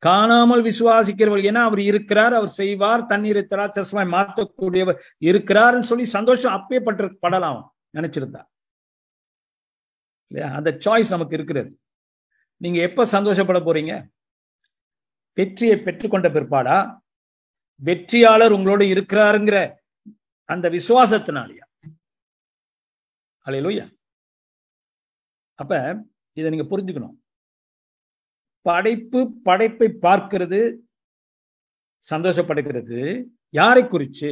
[0.03, 7.09] காணாமல் விசுவாசிக்கிறவர்கள் ஏன்னா அவர் இருக்கிறார் அவர் செய்வார் தண்ணீரை திராட்சசமாய் மாற்றக்கூடியவர் இருக்கிறார்னு சொல்லி சந்தோஷம் அப்பே பட்டு
[7.25, 7.59] படலாம்
[7.97, 8.41] நினைச்சிருந்தா.
[10.31, 10.49] இல்லையா?
[10.57, 11.69] அந்த சாய்ஸ் நமக்கு இருக்கிறது.
[12.61, 13.93] நீங்க எப்ப சந்தோஷப்பட போறீங்க?
[15.37, 16.77] வெற்றியை பெற்றுக்கொண்ட பிற்பாடா?
[17.81, 19.59] வெற்றியாளர் உங்களோட இருக்கிறாருங்கிற
[20.53, 21.65] அந்த விசுவாசத்தினாலயா?
[23.45, 23.85] அலையிலூயா
[25.59, 25.73] அப்ப
[26.37, 27.17] இதை நீங்க புரிஞ்சுக்கணும்.
[28.67, 30.59] படைப்பு படைப்பை பார்க்கிறது
[32.09, 32.99] சந்தோஷப்படுகிறது
[33.59, 34.31] யாரை குறிச்சு?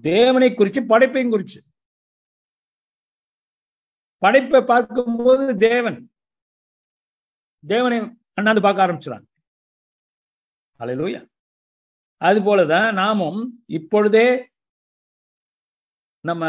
[0.00, 1.60] தேவனை குறிச்சு படைப்பையும் குறிச்சு.
[4.24, 5.98] படைப்பை பார்க்கும்போது தேவன்.
[7.64, 7.98] தேவனை
[8.38, 9.26] அண்ணாந்து பார்க்க ஆரம்பிச்சுறாங்க
[10.82, 11.20] அலையிலூயா
[12.24, 14.26] அது போலதான் நாமும் இப்பொழுதே
[16.24, 16.44] நம்ம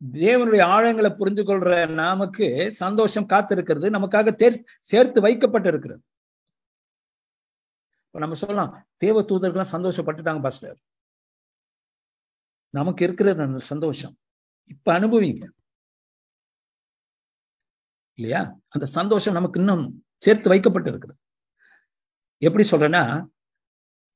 [0.00, 6.02] தேவனுடைய ஆழங்களை புரிந்து கொள்ற நமக்கு சந்தோஷம் காத்திருக்கிறது நமக்காக தேர் சேர்த்து வைக்கப்பட்டு இருக்கிறது
[8.04, 10.78] இப்ப நம்ம சொல்லலாம் தேவ தூதர்கள்லாம் சந்தோஷப்பட்டுட்டாங்க பாஸ்டர்
[12.74, 14.14] நமக்கு இருக்கிறது அந்த சந்தோஷம்.
[14.70, 15.44] இப்ப அனுபவிங்க.
[18.18, 18.40] இல்லையா?
[18.68, 19.84] அந்த சந்தோஷம் நமக்கு இன்னும்
[20.16, 21.18] சேர்த்து வைக்கப்பட்டு இருக்கிறது
[22.42, 23.02] எப்படி சொல்றேன்னா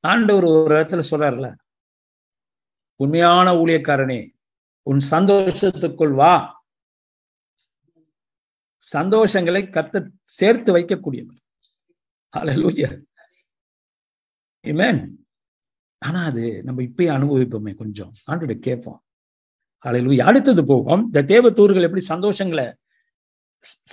[0.04, 1.54] ஆண்டவர் ஒரு இடத்துல சொல்றாருல
[2.96, 4.30] உண்மையான ஊழியக்காரனே
[4.82, 6.64] உன் சந்தோஷத்துக்குள் வா.
[8.92, 11.36] சந்தோஷங்களை கத்த சேர்த்து வைக்கக்கூடியவர்.
[12.36, 13.02] Hallelujah.
[15.98, 18.12] ஆனா அது நம்ம இப்பயே அனுபவிப்போமே கொஞ்சம்.
[18.24, 19.04] ஆண்டு கேட்போம்.
[19.84, 20.22] Hallelujah.
[20.22, 21.04] அடுத்தது போவோம்.
[21.04, 22.74] இந்த தேவ தூர்கள் எப்படி சந்தோஷங்களை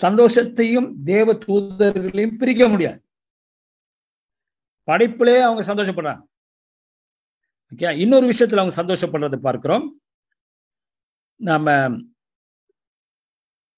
[0.01, 3.05] சந்தோஷத்தையும் தேவ தூதர்களையும் பிரிக்க முடியாது.
[4.91, 6.23] படைப்பிலே அவங்க சந்தோஷப்படுறாங்க.
[7.71, 9.85] ஓகே இன்னொரு விஷயத்துல அவங்க சந்தோஷப்படுறத பார்க்கிறோம்.
[11.49, 11.67] நாம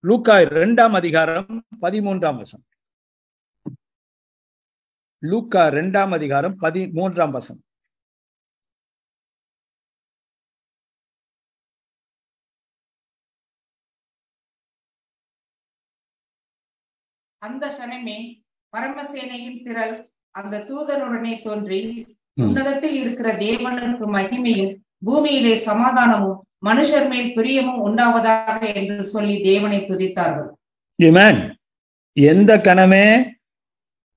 [0.04, 1.52] லூக்கா ரெண்டாம் அதிகாரம்
[1.84, 2.64] பதிமூன்றாம் வசம்
[5.24, 7.62] லூக்கா ரெண்டாம் அதிகாரம் பதிமூன்றாம் வசம்
[17.42, 18.18] அந்த சனமே
[18.74, 19.96] பரமசேனையின் திரள்
[20.36, 21.80] அந்த தூதருடனே தோன்றி.
[22.38, 24.72] உன்னதத்தில் இருக்கிற தேவனுக்கு மகிமையும்
[25.06, 30.50] பூமியிலே சமாதானமும் மனுஷர் மேல் பிரியமும் உண்டாவதாக என்று சொல்லி தேவனை துதித்தார்கள்.
[32.18, 33.06] எந்த கணமே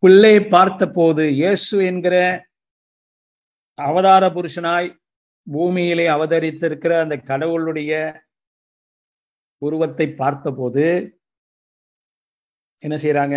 [0.03, 2.17] பிள்ளை பார்த்த போது இயேசு என்கிற
[3.79, 4.89] அவதார புருஷனாய்
[5.47, 7.93] பூமியிலே அவதரித்திருக்கிற அந்த கடவுளுடைய
[9.63, 10.85] உருவத்தை பார்த்தபோது
[12.83, 13.37] என்ன செய்றாங்க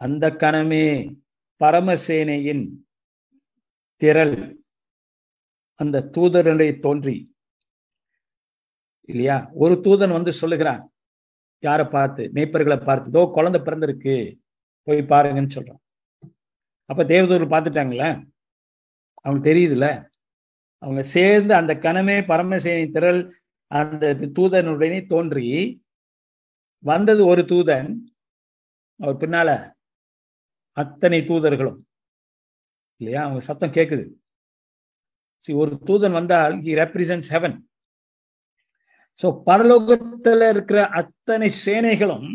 [0.00, 1.16] அந்த கணமே
[1.60, 2.86] பரமசேனையின்
[3.96, 4.62] திரள்.
[5.74, 7.36] அந்த தூதரனுடைய தோன்றி.
[9.00, 9.50] இல்லையா?
[9.54, 10.92] ஒரு தூதன் வந்து சொல்லுகிறான்.
[11.58, 12.30] யாரை பார்த்து?
[12.34, 13.10] மேய்ப்பர்களை பார்த்து.
[13.10, 14.38] தோ குழந்தை பிறந்திருக்கு.
[14.82, 15.82] போய் பாருங்கன்னு சொல்றான்.
[16.84, 18.28] அப்ப தேவதூர் பார்த்துட்டாங்களே
[19.14, 20.08] அவங்க தெரியுதுல்ல?
[20.78, 25.82] அவங்க சேர்ந்து அந்த கணமே பரமசேனை திரள் அந்த தூதனுடனே தோன்றி
[26.78, 27.96] வந்தது ஒரு தூதன்.
[29.00, 29.76] அவர் பின்னால
[30.78, 31.78] அத்தனை தூதர்களும்.
[33.00, 33.20] இல்லையா?
[33.26, 34.04] அவங்க சத்தம் கேட்குது
[35.44, 37.56] See, ஒரு தூதன் வந்தால் ஹி ரெப்ரசன்ஸ் ஹெவன்
[39.20, 42.26] ஸோ பரலோகத்தில் இருக்கிற அத்தனை சேனைகளும்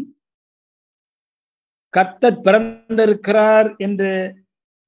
[1.94, 4.12] கர்த்தர் பிறந்திருக்கிறார் என்று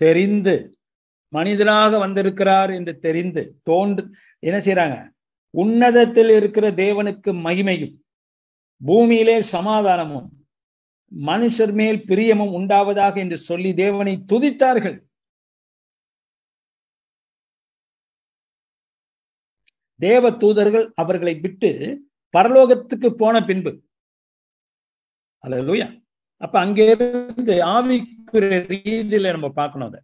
[0.01, 0.55] தெரிந்து
[1.33, 4.03] மனிதனாக வந்திருக்கிறார் என்று தெரிந்து தோன்று
[4.43, 4.97] என்ன செய்யறாங்க
[5.53, 7.93] உன்னதத்தில் இருக்கிற தேவனுக்கு மகிமையும்
[8.81, 10.27] பூமியிலே சமாதானமும்
[11.11, 14.97] மனுஷர் மேல் பிரியமும் உண்டாவதாக என்று சொல்லி தேவனை துதித்தார்கள்.
[19.99, 21.69] தேவ தூதர்கள் அவர்களை விட்டு
[22.37, 23.83] பரலோகத்துக்கு போன பின்பு.
[25.37, 25.87] அல்ல
[26.37, 30.01] அப்ப அங்கிருந்து ஆவிக்குரிய ரீதியில நம்ம பார்க்கணும் அதை.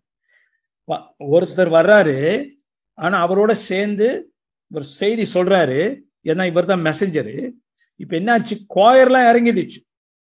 [1.20, 2.50] ஒருத்தர் வர்றாரு
[2.94, 4.34] ஆனா அவரோட சேர்ந்து
[4.72, 7.52] ஒரு செய்தி சொல்றாரு ஏன்னா இவர் தான் மெசஞ்சரு
[7.96, 8.56] இப்ப என்னாச்சு?
[8.76, 9.80] கோயர்லாம் இறங்கிடுச்சு.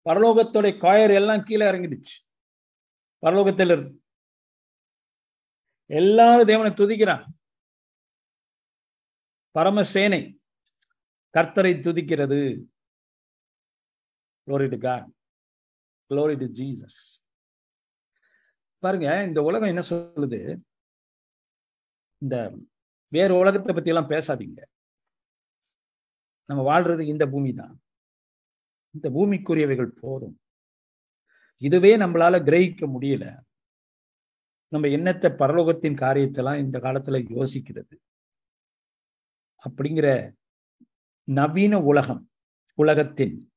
[0.09, 2.17] பரலோகத்துடைய காயர் எல்லாம் கீழே இறங்கிடுச்சு.
[3.23, 3.97] பரலோகத்திலிருந்து.
[5.91, 7.25] எல்லாரும் தேவனை துதிக்கிறான்.
[9.59, 10.21] பரமசேனை
[11.35, 12.41] கர்த்தரை துதிக்கிறது.
[14.47, 15.09] Glory to God
[16.11, 17.01] glory to Jesus
[18.83, 20.41] பாருங்க இந்த உலகம் என்ன சொல்லுது?
[22.23, 22.37] இந்த
[23.12, 24.61] வேறு உலகத்தை பத்தி எல்லாம் பேசாதீங்க.
[26.49, 27.75] நம்ம வாழ்றது இந்த பூமி தான்
[28.95, 30.41] இந்த பூமிக்குரியவைகள் போதும்.
[31.57, 33.41] இதுவே நம்மளால கிரகிக்க முடியல.
[34.69, 37.97] நம்ம என்னத்த பரலோகத்தின் காரியத்தெல்லாம் இந்த காலத்துல யோசிக்கிறது?
[39.69, 40.33] அப்படிங்கிற
[41.25, 42.31] நவீன உலகம்
[42.75, 43.53] உலகத்தின்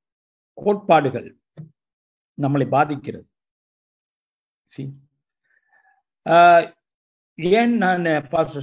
[0.54, 1.38] கோட்பாடுகள்
[2.42, 3.28] நம்மளை பாதிக்கிறது.
[4.78, 4.92] See?
[6.26, 6.76] ஆஹ்
[7.36, 8.62] ஏன் நான் பாச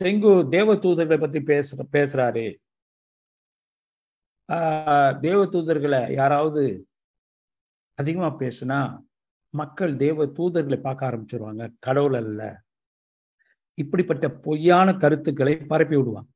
[0.00, 2.56] செங்கு தேவ தூதர்களை பத்தி பேசுற பேசுறாரு?
[5.20, 6.88] தேவ தூதர்களை யாராவது
[7.94, 8.98] அதிகமா பேசுனா
[9.48, 11.74] மக்கள் தேவ தூதர்களை பார்க்க ஆரம்பிச்சிருவாங்க.
[11.78, 12.62] கடவுள் அல்ல.
[13.74, 16.28] இப்படிப்பட்ட பொய்யான கருத்துக்களை பரப்பி விடுவாங்க.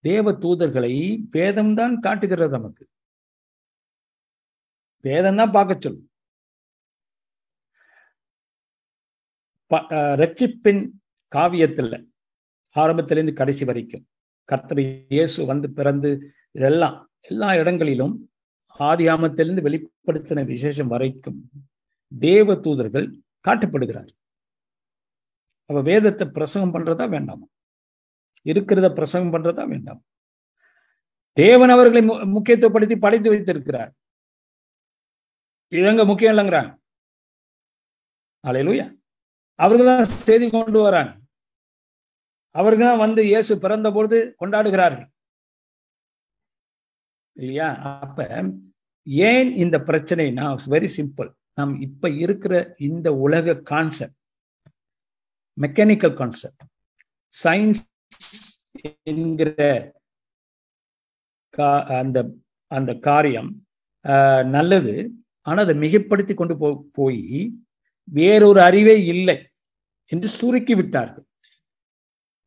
[0.00, 2.88] தேவ தூதர்களை வேதம் தான் காட்டுகிறது நமக்கு.
[5.00, 6.10] வேதம் தான் பார்க்க சொல்லும்.
[9.66, 10.90] ப- அஹ் ரட்சிப்பின்
[11.36, 12.10] காவியத்துல
[12.72, 14.08] ஆரம்பத்திலிருந்து கடைசி வரைக்கும்
[14.44, 18.30] கர்த்தர் இயேசு வந்து பிறந்து இதெல்லாம் எல்லா இடங்களிலும்
[18.66, 21.50] ஆதி ஆமத்திலிருந்து வெளிப்படுத்தின விசேஷம் வரைக்கும்
[22.18, 24.08] தேவ தூதர்கள் காட்டப்படுகிறார்.
[25.66, 27.46] அப்ப வேதத்தை பிரசங்கம் பண்றதா வேண்டாமா?
[28.44, 30.04] இருக்கிறத பிரசங்கம் பண்றதா வேண்டாம்?
[31.32, 33.94] தேவன் அவர்களை மு- முக்கியத்துவப்படுத்தி படைத்து வைத்திருக்கிறார்.
[35.68, 36.76] இவங்க முக்கியம் இல்லைங்கிறாங்க
[38.46, 38.98] அலையிலுயா
[39.54, 41.18] அவர்கள் தான் செய்தி கொண்டு வராங்க.
[42.50, 45.12] அவர்கள் தான் வந்து இயேசு பிறந்த பொழுது கொண்டாடுகிறார்கள்.
[47.36, 47.68] இல்லையா?
[48.00, 48.18] அப்ப
[49.24, 54.18] ஏன் இந்த பிரச்சனைனா வெரி சிம்பிள் நாம் இப்ப இருக்கிற இந்த உலக கான்செப்ட்
[55.58, 56.62] மெக்கானிக்கல் கான்செப்ட்
[57.34, 57.82] சயின்ஸ்
[59.02, 59.50] என்கிற
[61.54, 62.18] கா- அந்த
[62.70, 63.50] அந்த காரியம்
[64.04, 64.94] ஆஹ், நல்லது.
[65.46, 67.22] ஆனா அதை மிகப்படுத்தி கொண்டு போ போய்
[68.08, 69.36] வேறொரு அறிவே இல்லை
[70.12, 71.24] என்று சுருக்கி விட்டார்கள்.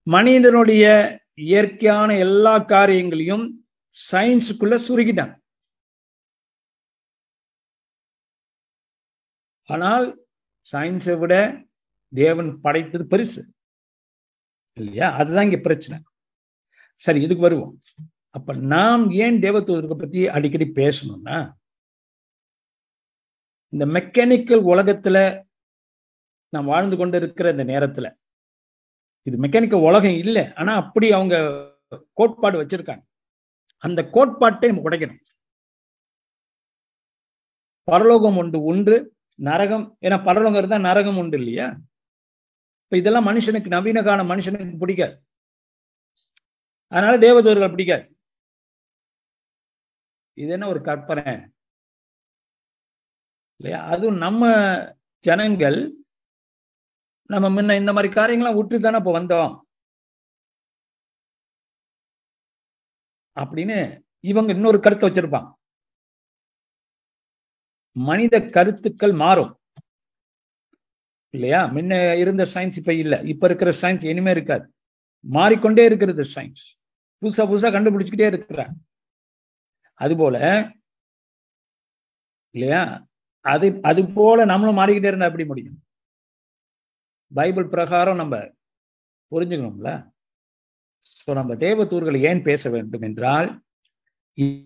[0.07, 0.83] மனிதனுடைய
[1.41, 3.45] இயற்கையான எல்லா காரியங்களையும்
[4.11, 5.33] சயின்ஸுக்குள்ள சுருகிட்டான்.
[9.65, 10.27] ஆனால்
[10.71, 11.63] சயின்ஸை விட
[12.13, 13.41] தேவன் படைத்தது பெருசு.
[14.73, 15.11] இல்லையா?
[15.11, 16.03] அதுதான் இங்க பிரச்சனை.
[16.95, 17.79] சரி இதுக்கு வருவோம்.
[18.29, 21.37] அப்ப நாம் ஏன் தேவதூதர்களை பத்தி அடிக்கடி பேசணும்னா
[23.73, 25.17] இந்த மெக்கானிக்கல் உலகத்துல
[26.53, 28.07] நாம் வாழ்ந்து கொண்டு இருக்கிற இந்த நேரத்துல
[29.23, 30.53] இது மெக்கானிக்கல் உலகம் இல்லை.
[30.53, 31.35] ஆனா அப்படி அவங்க
[32.13, 33.03] கோட்பாடு வச்சிருக்காங்க.
[33.77, 35.21] அந்த கோட்பாட்டை நம்ம உடைக்கணும்.
[37.83, 38.95] பரலோகம் உண்டு ஒன்று
[39.39, 41.67] நரகம் ஏன்னா பரலோகம் இருந்தா நரகம் உண்டு இல்லையா?
[42.83, 45.15] இப்ப இதெல்லாம் மனுஷனுக்கு நவீன கால மனுஷனுக்கு பிடிக்காது.
[46.87, 48.05] அதனால தேவதூர்கள் பிடிக்காது.
[50.33, 51.33] இது என்ன ஒரு கற்பனை?
[53.59, 53.83] இல்லையா?
[53.83, 54.43] அதுவும் நம்ம
[55.25, 56.05] ஜனங்கள்
[57.29, 59.66] நம்ம முன்ன இந்த மாதிரி காரியங்களாம் விட்டு தானே இப்போ வந்தோம்.
[63.37, 63.77] அப்படின்னு
[64.23, 65.49] இவங்க இன்னொரு கருத்தை வச்சிருப்பாங்க.
[67.95, 69.53] மனித கருத்துக்கள் மாறும்.
[71.33, 71.65] இல்லையா?
[71.65, 73.21] முன்ன இருந்த சயின்ஸ் இப்ப இல்ல.
[73.23, 74.65] இப்ப இருக்கிற சயின்ஸ் இனிமே இருக்காது.
[75.25, 76.65] மாறிக்கொண்டே இருக்கிறது சயின்ஸ்
[77.21, 78.75] புதுசா புதுசா கண்டுபிடிச்சுக்கிட்டே இருக்கிறாங்க.
[79.99, 80.37] அதுபோல
[82.55, 82.81] இல்லையா?
[83.45, 85.77] அது அது போல நம்மளும் மாறிக்கிட்டே இருந்தா எப்படி முடியும்?
[87.31, 88.35] பைபிள் பிரகாரம் நம்ம
[89.31, 89.91] புரிஞ்சுக்கணும்ல?
[91.21, 93.47] ஸோ நம்ம தேவதூர்களை ஏன் பேச வேண்டும் என்றால்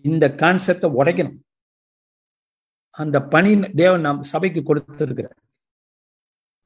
[0.04, 1.38] இந்த கான்செப்டை உடைக்கணும்.
[2.98, 5.38] அந்த பணி தேவன் நாம் சபைக்கு கொடுத்திருக்கிறார்.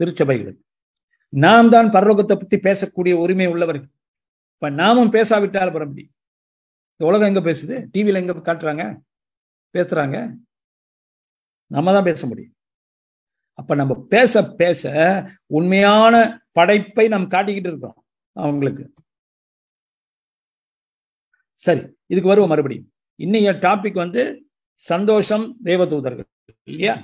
[0.01, 0.63] திருச்சபைகளுக்கு.
[1.33, 3.93] நாம் தான் பரலோகத்தை பத்தி பேசக்கூடிய உரிமை உள்ளவர்கள்.
[4.55, 6.05] இப்ப நாமும் பேசாவிட்டால் பரம்பி
[6.93, 7.75] இந்த உலகம் எங்க பேசுது?
[7.95, 8.85] டிவியில எங்க காட்டுறாங்க?
[9.75, 10.17] பேசுறாங்க.
[11.71, 12.55] நம்ம தான் பேச முடியும்.
[13.59, 14.93] அப்ப நம்ம பேச பேச
[15.59, 16.15] உண்மையான
[16.53, 17.99] படைப்பை நாம் காட்டிக்கிட்டு இருக்கோம்
[18.37, 18.85] அவங்களுக்கு.
[21.57, 22.89] சரி இதுக்கு வருவோம் மறுபடியும்.
[23.19, 24.23] இன்னைய டாபிக் வந்து
[24.75, 26.29] சந்தோஷம் தேவதூதர்கள்
[26.71, 26.95] இல்லையா?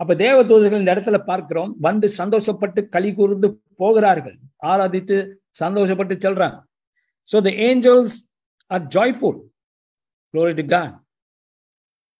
[0.00, 4.36] அப்ப தேவதூதர்கள் இந்த இடத்துல பார்க்கிறோம் வந்து சந்தோஷப்பட்டு களி கூர்ந்து போகிறார்கள்.
[4.70, 5.16] ஆராதித்து
[5.60, 6.58] சந்தோஷப்பட்டு செல்றாங்க.
[7.28, 8.14] So the angels
[8.70, 9.34] are joyful.
[10.34, 10.64] Glory to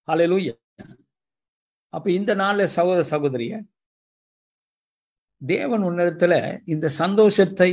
[0.09, 0.48] ஹலே லூய
[1.88, 3.52] அப்ப இந்த நாள்ல சகோதர சகோதரிய
[5.42, 7.70] தேவன் உன்னிடத்துல இந்த சந்தோஷத்தை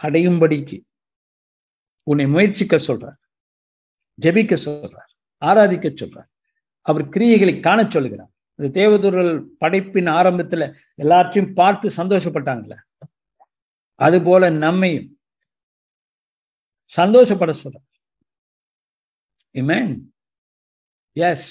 [0.00, 0.78] அடையும்படிக்கு
[2.02, 3.18] உன்னை முயற்சிக்க சொல்றார்.
[4.18, 5.10] ஜெபிக்க சொல்றார்.
[5.42, 6.28] ஆராதிக்க சொல்றார்.
[6.80, 10.62] அவர் கிரியைகளை காண சொல்லுகிறார் இந்த தேவதூரல் படைப்பின் ஆரம்பத்துல
[11.02, 12.76] எல்லாத்தையும் பார்த்து சந்தோஷப்பட்டாங்கல்ல.
[13.94, 15.08] அது போல நம்மையும்
[16.90, 17.78] சந்தோஷப்பட சொல்ற
[21.16, 21.50] எஸ்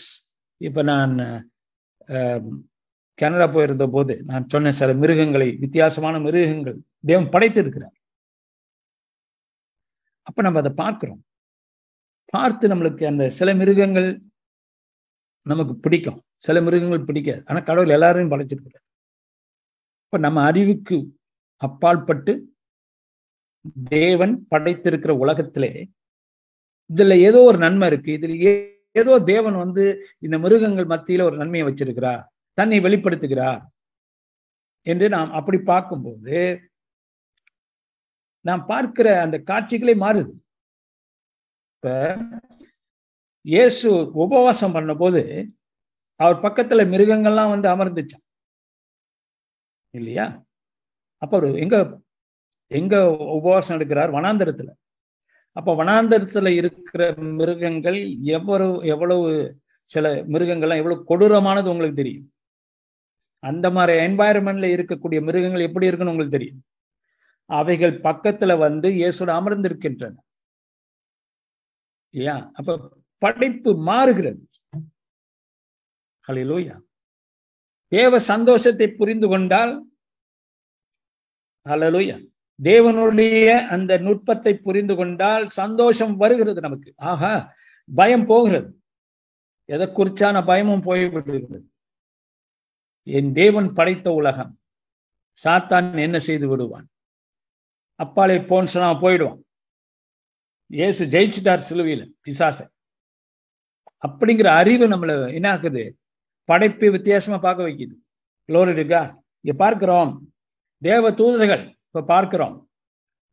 [0.61, 1.15] இப்ப நான்
[3.19, 7.97] கனடா போயிருந்த போது நான் சொன்ன சில மிருகங்களை வித்தியாசமான மிருகங்கள் தேவன் படைத்திருக்கிறார்.
[10.31, 11.21] அப்ப நம்ம அதை பார்க்கிறோம்.
[12.33, 14.07] பார்த்து நம்மளுக்கு அந்த சில மிருகங்கள்
[15.45, 16.19] நமக்கு பிடிக்கும்.
[16.37, 17.41] சில மிருகங்கள் பிடிக்காது.
[17.45, 18.83] ஆனா கடவுள் எல்லாரையும் படைச்சிருக்கிறார்
[20.13, 20.97] இப்ப நம்ம அறிவுக்கு
[21.61, 22.33] அப்பாற்பட்டு
[23.89, 25.71] தேவன் படைத்திருக்கிற உலகத்திலே
[26.89, 28.11] இதுல ஏதோ ஒரு நன்மை இருக்கு.
[28.17, 28.33] இதுல
[28.95, 29.83] ஏதோ தேவன் வந்து
[30.19, 32.23] இந்த மிருகங்கள் மத்தியில ஒரு நன்மையை வச்சிருக்கிறார்.
[32.57, 33.61] தன்னை வெளிப்படுத்துகிறார்.
[34.87, 36.35] என்று நாம் அப்படி பார்க்கும்போது
[38.45, 40.31] நாம் பார்க்கிற அந்த காட்சிகளே மாறுது.
[41.75, 41.91] இப்ப
[43.45, 45.21] இயேசு உபவாசம் பண்ணும்போது போது
[46.19, 48.23] அவர் பக்கத்துல மிருகங்கள்லாம் வந்து அமர்ந்துச்சான்
[49.93, 50.25] இல்லையா?
[51.21, 51.77] அப்ப எங்க
[52.71, 52.95] எங்க
[53.37, 54.13] உபவாசம் எடுக்கிறார்?
[54.17, 54.69] வனாந்தரத்துல.
[55.55, 57.01] அப்ப வனாந்தரத்துல இருக்கிற
[57.39, 57.99] மிருகங்கள்
[58.37, 59.25] எவ்வளவு எவ்வளவு
[59.89, 62.27] சில மிருகங்கள்லாம் எவ்வளவு கொடூரமானது உங்களுக்கு தெரியும்?
[63.43, 66.61] அந்த மாதிரி என்வாயர்மெண்ட்ல இருக்கக்கூடிய மிருகங்கள் எப்படி இருக்குன்னு உங்களுக்கு தெரியும்?
[67.59, 70.15] அவைகள் பக்கத்துல வந்து இயேசுட அமர்ந்திருக்கின்றன.
[72.13, 72.51] இல்லையா?
[72.53, 72.77] அப்ப
[73.17, 74.43] படைப்பு மாறுகிறது.
[76.27, 76.75] ஹலிலூயா
[77.87, 79.73] தேவ சந்தோஷத்தை புரிந்து கொண்டால்
[81.69, 82.17] ஹலலூயா
[82.59, 86.93] தேவனுடைய அந்த நுட்பத்தை புரிந்து கொண்டால் சந்தோஷம் வருகிறது நமக்கு.
[86.97, 87.33] ஆகா
[87.89, 88.69] பயம் போகிறது.
[89.69, 91.59] எதை குறிச்சான பயமும் போய்விடுகிறது.
[93.07, 94.53] என் தேவன் படைத்த உலகம்.
[95.37, 96.87] சாத்தான் என்ன செய்து விடுவான்?
[98.01, 99.39] அப்பாலே போன்னு சொன்னா போயிடுவான்.
[100.71, 102.65] ஏசு ஜெயிச்சுட்டார் சிலுவையில் பிசாசை.
[104.07, 105.83] அப்படிங்கிற அறிவு நம்மள என்ன ஆக்குது?
[106.49, 107.95] படைப்பு வித்தியாசமா பார்க்க வைக்குது.
[108.49, 109.01] குளோரிட்டுக்கா
[109.41, 110.11] இங்க பார்க்கிறோம்.
[110.81, 112.55] தேவ தூதர்கள் இப்ப பார்க்கிறோம்.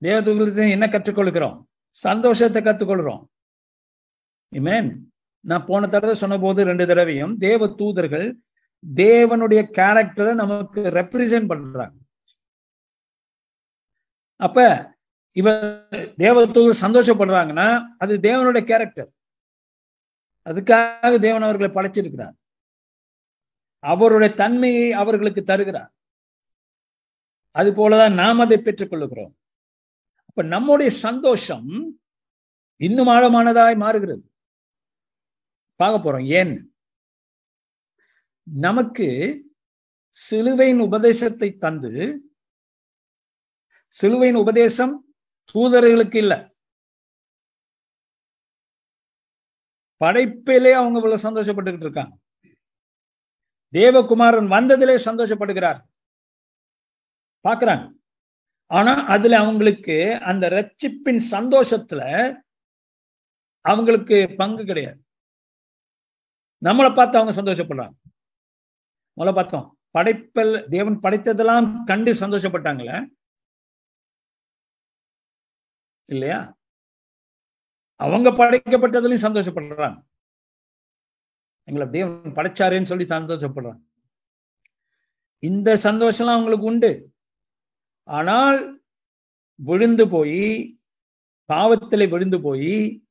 [0.02, 1.56] தேவ தூதர்கள் என்ன கற்றுக்கொள்கிறோம்?
[1.96, 3.22] சந்தோஷத்தை கற்றுக்கொள்கிறோம்.
[4.52, 4.90] இமேன்
[5.46, 8.26] நான் போன தடவை சொன்ன போது ரெண்டு தடவையும் தேவ தூதர்கள்
[8.94, 11.96] தேவனுடைய கேரக்டரை நமக்கு ரெப்ரசென்ட் பண்றாங்க.
[14.40, 14.56] அப்ப
[15.32, 15.50] இவ
[15.90, 19.10] தேவதூதர் சந்தோஷப்படுறாங்கன்னா அது தேவனுடைய கேரக்டர்
[20.46, 22.36] அதுக்காக தேவன் அவர்களை படைச்சிருக்கிறார்.
[23.78, 25.92] அவருடைய தன்மையை அவர்களுக்கு தருகிறார்.
[27.50, 29.34] அது போலதான் நாம் அதை பெற்றுக் கொள்ளுகிறோம்
[30.26, 31.68] அப்ப நம்முடைய சந்தோஷம்
[32.76, 34.32] இன்னும் ஆழமானதாய் மாறுகிறது.
[35.76, 36.26] பார்க்க போறோம்.
[36.26, 36.54] ஏன்?
[38.42, 39.08] நமக்கு
[40.10, 41.92] சிலுவையின் உபதேசத்தை தந்து
[43.88, 45.14] சிலுவையின் உபதேசம்
[45.54, 46.54] தூதர்களுக்கு இல்ல.
[50.04, 52.16] படைப்பிலே அவங்க இவ்வளவு சந்தோஷப்பட்டுக்கிட்டு இருக்காங்க.
[53.72, 55.80] தேவகுமாரன் வந்ததிலே சந்தோஷப்படுகிறார்.
[57.48, 57.92] பாக்குறாங்க.
[58.66, 62.00] ஆனா அதுல அவங்களுக்கு அந்த ரட்சிப்பின் சந்தோஷத்துல
[63.60, 65.02] அவங்களுக்கு பங்கு கிடையாது.
[66.64, 67.94] நம்மளை பார்த்து அவங்க சந்தோஷப்படுறாங்க.
[69.16, 69.78] நம்மளை பார்த்தோம்.
[69.98, 73.16] படைப்பல் தேவன் படைத்ததெல்லாம் கண்டு சந்தோஷப்பட்டாங்களே
[76.08, 76.38] இல்லையா?
[78.00, 79.98] அவங்க படைக்கப்பட்டதுலையும் சந்தோஷப்படுறாங்க.
[81.68, 83.82] எங்களை தேவன் படைச்சாருன்னு சொல்லி சந்தோஷப்படுறாங்க.
[85.42, 86.92] இந்த சந்தோஷம்லாம் அவங்களுக்கு உண்டு.
[88.08, 88.80] ஆனால்
[89.60, 90.42] விழுந்து போய்
[91.48, 93.02] பாவத்திலே விழுந்து போய்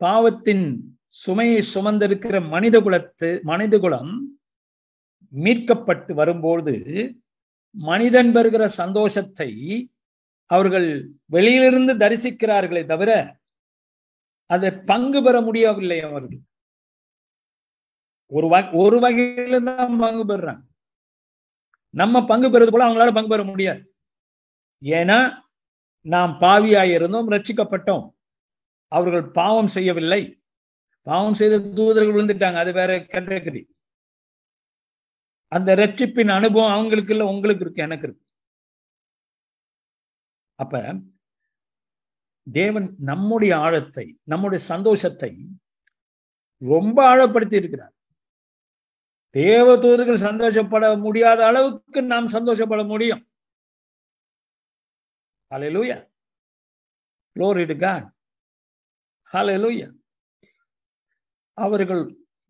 [0.00, 0.64] பாவத்தின்
[1.06, 4.12] சுமையை சுமந்திருக்கிற மனித குலத்து மனித குலம்
[5.32, 6.74] மீட்கப்பட்டு வரும்போது
[7.74, 9.50] மனிதன் பெறுகிற சந்தோஷத்தை
[10.50, 10.88] அவர்கள்
[11.26, 13.10] வெளியிலிருந்து தரிசிக்கிறார்களே தவிர
[14.50, 16.40] அதை பங்கு பெற முடியவில்லை அவர்கள்.
[18.32, 18.46] ஒரு
[18.82, 20.62] ஒரு வகையில தான் பங்கு பெறுறாங்க.
[21.94, 23.80] நம்ம பங்கு பெறது போல அவங்களால பங்கு பெற முடியாது.
[24.82, 25.18] ஏன்னா
[26.06, 28.04] நாம் பாவியாய் இருந்தோம் ரட்சிக்கப்பட்டோம்.
[28.92, 30.22] அவர்கள் பாவம் செய்யவில்லை.
[31.06, 33.62] பாவம் செய்த தூதர்கள் விழுந்துட்டாங்க அது வேற கேட்டகரி
[35.52, 38.24] அந்த ரட்சிப்பின் அனுபவம் அவங்களுக்கு இல்ல உங்களுக்கு இருக்கு எனக்கு இருக்கு.
[40.62, 40.94] அப்ப
[42.46, 45.32] தேவன் நம்முடைய ஆழத்தை நம்முடைய சந்தோஷத்தை
[46.56, 47.94] ரொம்ப ஆழப்படுத்தி இருக்கிறார்.
[49.30, 53.22] தேவ தூதர்கள் சந்தோஷப்பட முடியாத அளவுக்கு நாம் சந்தோஷப்பட முடியும்.
[55.50, 55.96] ஹalleluya
[57.36, 58.02] glory to god.
[59.32, 59.88] ஹalleluya
[61.58, 62.02] அவர்கள்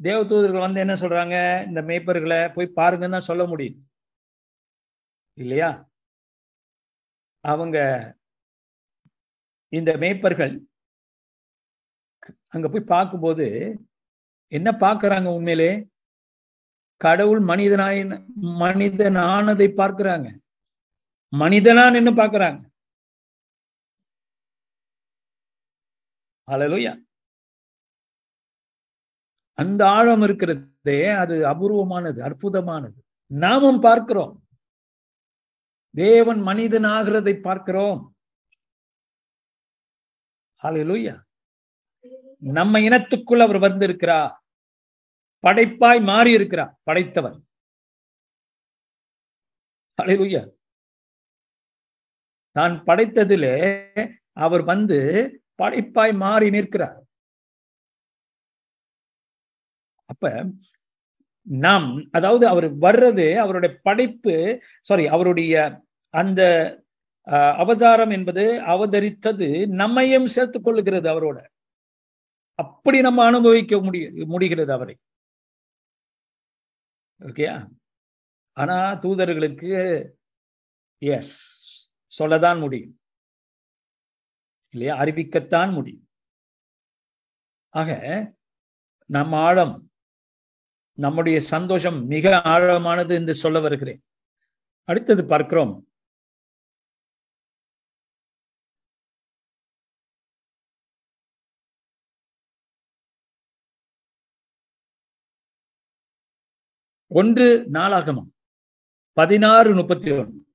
[0.02, 1.36] தேவதூதர்கள் வந்து என்ன சொல்றாங்க?
[1.68, 3.78] இந்த மேய்ப்பர்களை போய் பாருங்கன்னு தான் சொல்ல முடியும்
[5.38, 5.89] இல்லையா?
[7.44, 7.78] அவங்க
[9.72, 10.54] இந்த மேய்ப்பர்கள்
[12.48, 13.46] அங்க போய் பார்க்கும்போது
[14.52, 15.70] என்ன பார்க்கறாங்க உண்மையிலே?
[17.00, 18.00] கடவுள் மனிதனாய்
[18.62, 20.28] மனிதனானதை பார்க்கிறாங்க.
[21.32, 22.60] மனிதனா நின்னு பார்க்கறாங்க.
[26.48, 26.92] அலலுயா
[29.58, 32.98] அந்த ஆழம் இருக்கிறதே அது அபூர்வமானது அற்புதமானது.
[33.30, 34.34] நாமும் பார்க்கிறோம்.
[35.94, 38.00] தேவன் மனிதன் ஆகிறதை பார்க்கிறோம்
[42.58, 44.34] நம்ம இனத்துக்குள் அவர் வந்திருக்கிறார்.
[45.44, 47.38] படைப்பாய் மாறி இருக்கிறார் படைத்தவர்.
[49.98, 50.50] நான்
[52.56, 53.54] தான் படைத்ததிலே
[54.44, 54.98] அவர் வந்து
[55.62, 57.00] படைப்பாய் மாறி நிற்கிறார்.
[60.12, 60.24] அப்ப
[61.42, 66.40] நாம் அதாவது அவர் வர்றது அவருடைய படைப்பு சாரி அவருடைய அந்த
[67.56, 71.38] அவதாரம் என்பது அவதரித்தது நம்மையும் சேர்த்துக் கொள்ளுகிறது அவரோட.
[72.54, 74.96] அப்படி நம்ம அனுபவிக்க முடிய முடிகிறது அவரை.
[77.20, 77.68] ஓகேயா
[78.52, 79.70] ஆனா தூதர்களுக்கு
[80.98, 81.34] எஸ்
[82.12, 83.00] சொல்லதான் முடியும்.
[84.74, 85.00] இல்லையா?
[85.02, 86.08] அறிவிக்கத்தான் முடியும்.
[87.74, 87.90] ஆக
[89.06, 89.89] நம் ஆழம்
[90.94, 94.02] நம்முடைய சந்தோஷம் மிக ஆழமானது என்று சொல்ல வருகிறேன்.
[94.84, 95.84] அடுத்தது பார்க்கிறோம்.
[107.08, 108.32] ஒன்று நாளாகமம்.
[109.12, 110.49] பதினாறு முப்பத்தி ஒன்று.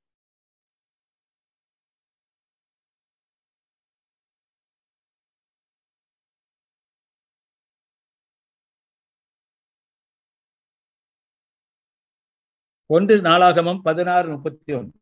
[12.86, 15.00] ஒன்று நாளாகமம் பதினாறு முப்பத்தி ஒன்று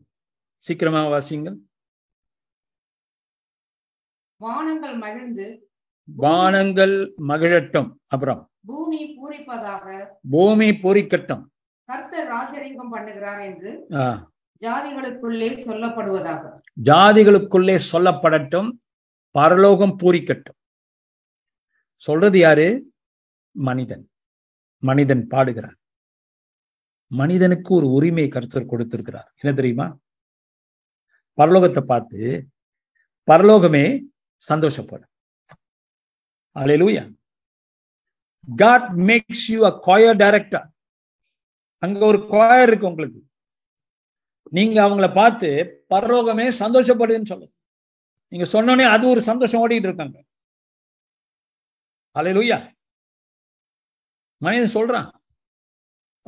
[0.57, 1.57] சீக்கிரமா வாசிங்கள்
[4.35, 5.67] வானங்கள் மகிழ்ந்து
[6.03, 7.93] வானங்கள் மகிழட்டும்.
[8.07, 8.51] அப்புறம்.
[8.65, 11.43] பூமி பூரிப்பதாக பூமி பூரிக்கட்டும்.
[11.83, 13.85] கர்த்தர் ராஜரீகம் பண்ணுகிறார் என்று
[14.61, 16.43] ஜாதிகளுக்குள்ளே சொல்லப்படுவதாக.
[16.83, 18.69] ஜாதிகளுக்குள்ளே சொல்லப்படட்டும்.
[19.29, 20.59] பரலோகம் பூரிக்கட்டும்.
[21.95, 22.91] சொல்றது யாரு?
[23.51, 24.09] மனிதன்.
[24.77, 25.77] மனிதன் பாடுகிறான்.
[27.11, 29.29] மனிதனுக்கு ஒரு உரிமை கருத்தர் கொடுத்திருக்கிறார்.
[29.41, 29.87] என்ன தெரியுமா?
[31.37, 32.19] பரலோகத்தை பார்த்து
[33.27, 33.85] பரலோகமே
[34.41, 35.11] சந்தோஷப்படும்.
[36.55, 37.03] அல்லேலூயா
[38.61, 40.67] God makes you a choir director
[41.83, 43.19] அங்க ஒரு கோயர் இருக்கு உங்களுக்கு.
[44.57, 45.49] நீங்க அவங்கள பார்த்து
[45.93, 47.53] பரலோகமே சந்தோஷப்படுதுன்னு சொல்லுங்க
[48.31, 50.17] நீங்க சொன்னோனே அது ஒரு சந்தோஷம் ஓடிட்டு இருக்காங்க
[52.15, 52.57] அல்லேலூயா
[54.41, 55.09] மனிதன் சொல்றான்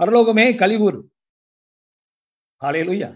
[0.01, 1.01] பரலோகமே கழிவுறு.
[2.61, 3.09] காலையிலுயா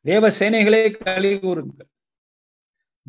[0.00, 1.90] தேவ சேனைகளே கழிவுறுங்கள்.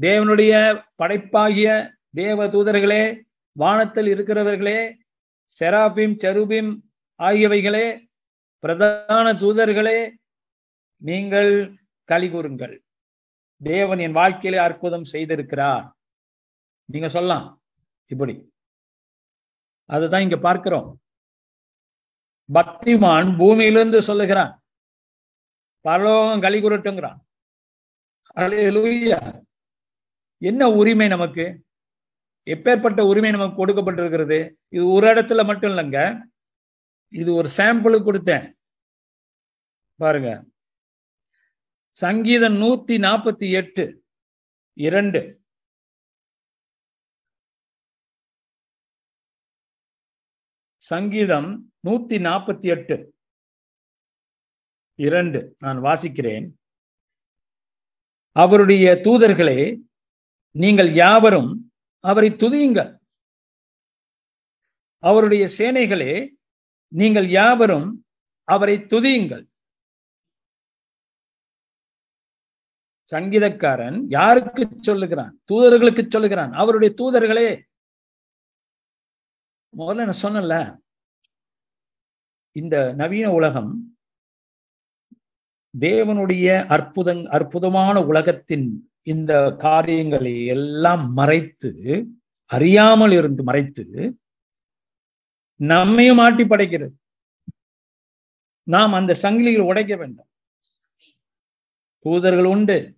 [0.01, 0.51] தேவனுடைய
[0.97, 3.21] படைப்பாகிய தேவ தூதர்களே
[3.51, 4.79] வானத்தில் இருக்கிறவர்களே
[5.59, 6.71] செராபிம் செருபிம்
[7.19, 7.87] ஆகியவைகளே
[8.59, 10.11] பிரதான தூதர்களே
[10.97, 11.51] நீங்கள்
[12.03, 12.83] களி கூறுங்கள்
[13.63, 15.91] தேவன் என் வாழ்க்கையிலே அற்புதம் செய்திருக்கிறார்.
[16.85, 17.61] நீங்க சொல்லலாம்
[18.07, 18.53] இப்படி.
[19.85, 21.01] அதுதான் இங்க பார்க்கிறோம்.
[22.53, 24.63] பக்திமான் பூமியிலிருந்து சொல்லுகிறான்.
[25.81, 27.17] பரலோகம் களி குரட்டுங்கிறான்
[30.37, 31.63] என்ன உரிமை நமக்கு?
[32.45, 34.53] எப்பேற்பட்ட உரிமை நமக்கு கொடுக்கப்பட்டிருக்கிறது?
[34.67, 36.21] இது ஒரு இடத்துல மட்டும் இல்லைங்க.
[37.09, 38.53] இது ஒரு சாம்பிளுக்கு கொடுத்தேன்.
[39.95, 40.43] பாருங்க.
[41.91, 44.03] சங்கீதம் நூத்தி நாற்பத்தி எட்டு
[44.73, 45.38] இரண்டு.
[50.91, 51.49] சங்கீதம்
[51.87, 52.95] நூத்தி நாற்பத்தி எட்டு
[54.95, 56.47] இரண்டு நான் வாசிக்கிறேன்.
[58.35, 59.59] அவருடைய தூதர்களே
[60.51, 61.51] நீங்கள் யாவரும்
[62.03, 62.91] அவரை துதியுங்கள்.
[65.03, 66.13] அவருடைய சேனைகளே
[66.87, 67.89] நீங்கள் யாவரும்
[68.43, 69.45] அவரை துதியுங்கள்.
[73.11, 75.33] சங்கீதக்காரன் யாருக்கு சொல்லுகிறான்?
[75.51, 76.51] தூதர்களுக்கு சொல்லுகிறான்.
[76.61, 77.49] அவருடைய தூதர்களே
[79.77, 80.79] முதல்ல நான் சொன்னல
[82.51, 83.97] இந்த நவீன உலகம்
[85.79, 91.71] தேவனுடைய அற்புத அற்புதமான உலகத்தின் இந்த காரியங்களை எல்லாம் மறைத்து
[92.45, 94.17] அறியாமல் இருந்து மறைத்து
[95.55, 96.95] நம்மையும் மாட்டி படைக்கிறது.
[98.63, 100.29] நாம் அந்த சங்கிலியில் உடைக்க வேண்டும்.
[101.97, 102.97] தூதர்கள் உண்டு.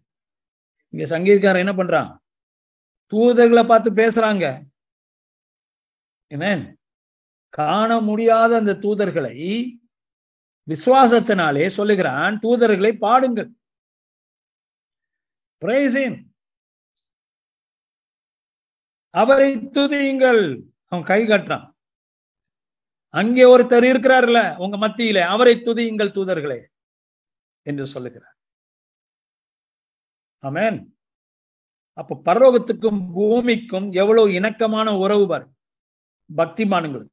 [0.89, 2.17] இங்க சங்கீதக்காரன் என்ன பண்றான்?
[3.11, 4.70] தூதர்களை பார்த்து பேசுறாங்க.
[7.49, 9.35] காண முடியாத அந்த தூதர்களை
[10.67, 13.49] விசுவாசத்தினாலே சொல்லுகிறான் தூதர்களை பாடுங்கள்.
[15.65, 16.29] Praise
[19.09, 20.63] அவரை துதியுங்கள்.
[20.85, 21.71] அவன் கை கட்டுறான்.
[23.07, 26.59] அங்கே ஒருத்தர் இருக்கிறார்ல உங்க மத்தியில அவரை துதியுங்கள் தூதர்களே
[27.61, 28.37] என்று சொல்லுகிறார்.
[30.41, 30.77] ஆமேன்
[31.93, 35.53] அப்ப பரலோகத்துக்கும் பூமிக்கும் எவ்வளவு இணக்கமான உறவு பாருங்க
[36.37, 37.09] பக்திமான்களுக்கு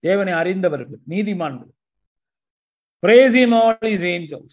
[0.00, 1.76] தேவனை அறிந்தவர்கள் நீதிமான்கள்.
[3.06, 4.52] Praise ஆல் இஸ் his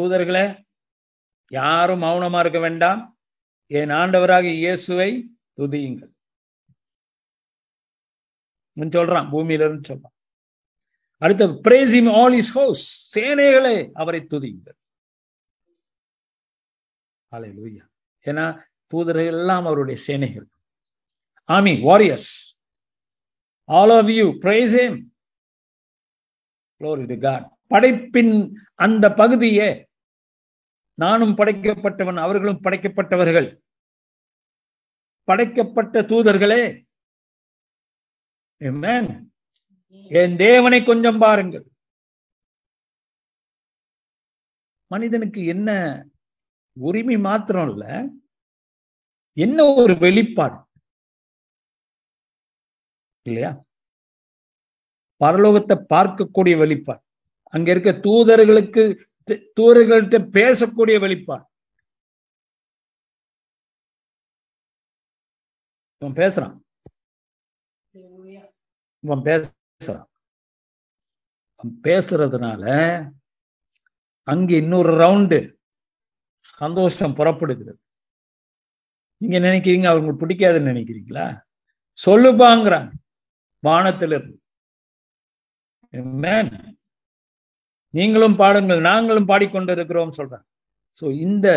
[0.00, 0.64] தூதர்களே
[1.48, 3.18] யாரும் மௌனமா இருக்க வேண்டாம்.
[3.66, 6.12] என் ஆண்டவராக இயேசுவை துதியுங்கள்.
[8.78, 10.14] சொல்றான் பூமியில இருந்து சொல்றான்.
[11.18, 14.78] அடுத்த பிரேஸ் ஆல் இஸ் ஹோஸ் சேனைகளே அவரை துதியுங்கள்.
[18.24, 20.48] ஏன்னா தூதர்கள் எல்லாம் அவருடைய சேனைகள்.
[21.52, 22.58] Army warriors
[23.64, 25.12] all of you praise him.
[26.80, 27.52] Glory to god.
[27.68, 29.88] படைப்பின் அந்த பகுதியே
[30.94, 33.58] நானும் படைக்கப்பட்டவன் அவர்களும் படைக்கப்பட்டவர்கள்.
[35.22, 36.86] படைக்கப்பட்ட தூதர்களே.
[40.08, 41.66] என் தேவனை கொஞ்சம் பாருங்கள்.
[44.86, 45.70] மனிதனுக்கு என்ன
[46.72, 48.06] உரிமை மாத்திரம் இல்ல
[49.32, 50.63] என்ன ஒரு வெளிப்பாடு?
[53.26, 53.64] இல்லையா?
[55.24, 57.00] பரலோகத்தை பார்க்கக்கூடிய வெளிப்பாடு.
[57.42, 61.46] அங்க இருக்க தூதர்களுக்கு தூதர்கள்ட்ட பேசக்கூடிய வெளிப்பாடு.
[65.98, 66.60] இவன் பேசுறான்.
[69.00, 70.04] இவன் பேசுறான்.
[71.82, 72.64] பேசுறதுனால
[74.22, 75.56] அங்க இன்னொரு ரவுண்டு
[76.40, 77.78] சந்தோஷம் புறப்படுகிறது.
[79.16, 81.40] நீங்க நினைக்கிறீங்க அவங்களுக்கு பிடிக்காதுன்னு நினைக்கிறீங்களா?
[82.06, 82.92] சொல்லுப்பாங்கிறாங்க.
[83.66, 84.38] வானத்திலிருந்து.
[87.94, 90.46] நீங்களும் பாடுங்கள் நாங்களும் பாடிக்கொண்டிருக்கிறோம் சொல்றாங்க.
[91.00, 91.48] சோ இந்த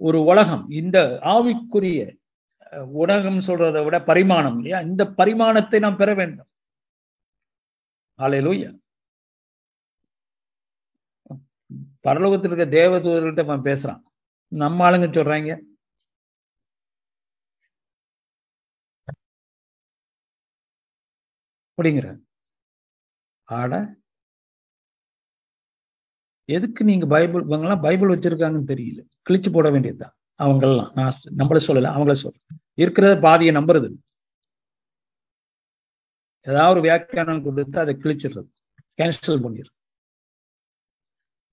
[0.00, 0.98] ஒரு உலகம் இந்த
[1.34, 2.00] ஆவிக்குரிய
[3.02, 4.78] உலகம் சொல்றதை விட பரிமாணம் இல்லையா?
[4.90, 6.50] இந்த பரிமாணத்தை நாம் பெற வேண்டும்.
[8.18, 8.70] ஹalleluya
[12.06, 14.00] பரலோகத்தில் இருக்க தேவதூதர்கிட்ட அவன் பேசுறான்.
[14.52, 15.52] நம்ம ஆளுங்க சொல்றாங்க.
[21.78, 22.08] அப்படிங்கிற
[23.48, 23.74] ஆட
[26.48, 29.00] எதுக்கு நீங்க பைபிள் இவங்கெல்லாம் பைபிள் வச்சிருக்காங்கன்னு தெரியல.
[29.28, 30.14] கிழிச்சு போட வேண்டியதுதான்.
[30.38, 32.46] அவங்கெல்லாம் நான் நம்மள சொல்லல அவங்கள சொல்றேன்.
[32.76, 33.88] இருக்கிறத பாதியை நம்புறது
[36.46, 38.50] ஏதாவது ஒரு வியாக்கியானம் கொடுத்து அதை கிழிச்சிடுறது.
[38.98, 39.72] கேன்சல் பண்ணிடுறது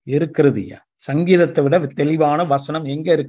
[0.06, 0.62] இருக்கிறது
[0.96, 3.20] சங்கீதத்தை விட தெளிவான வசனம் எங்க இருக்கு?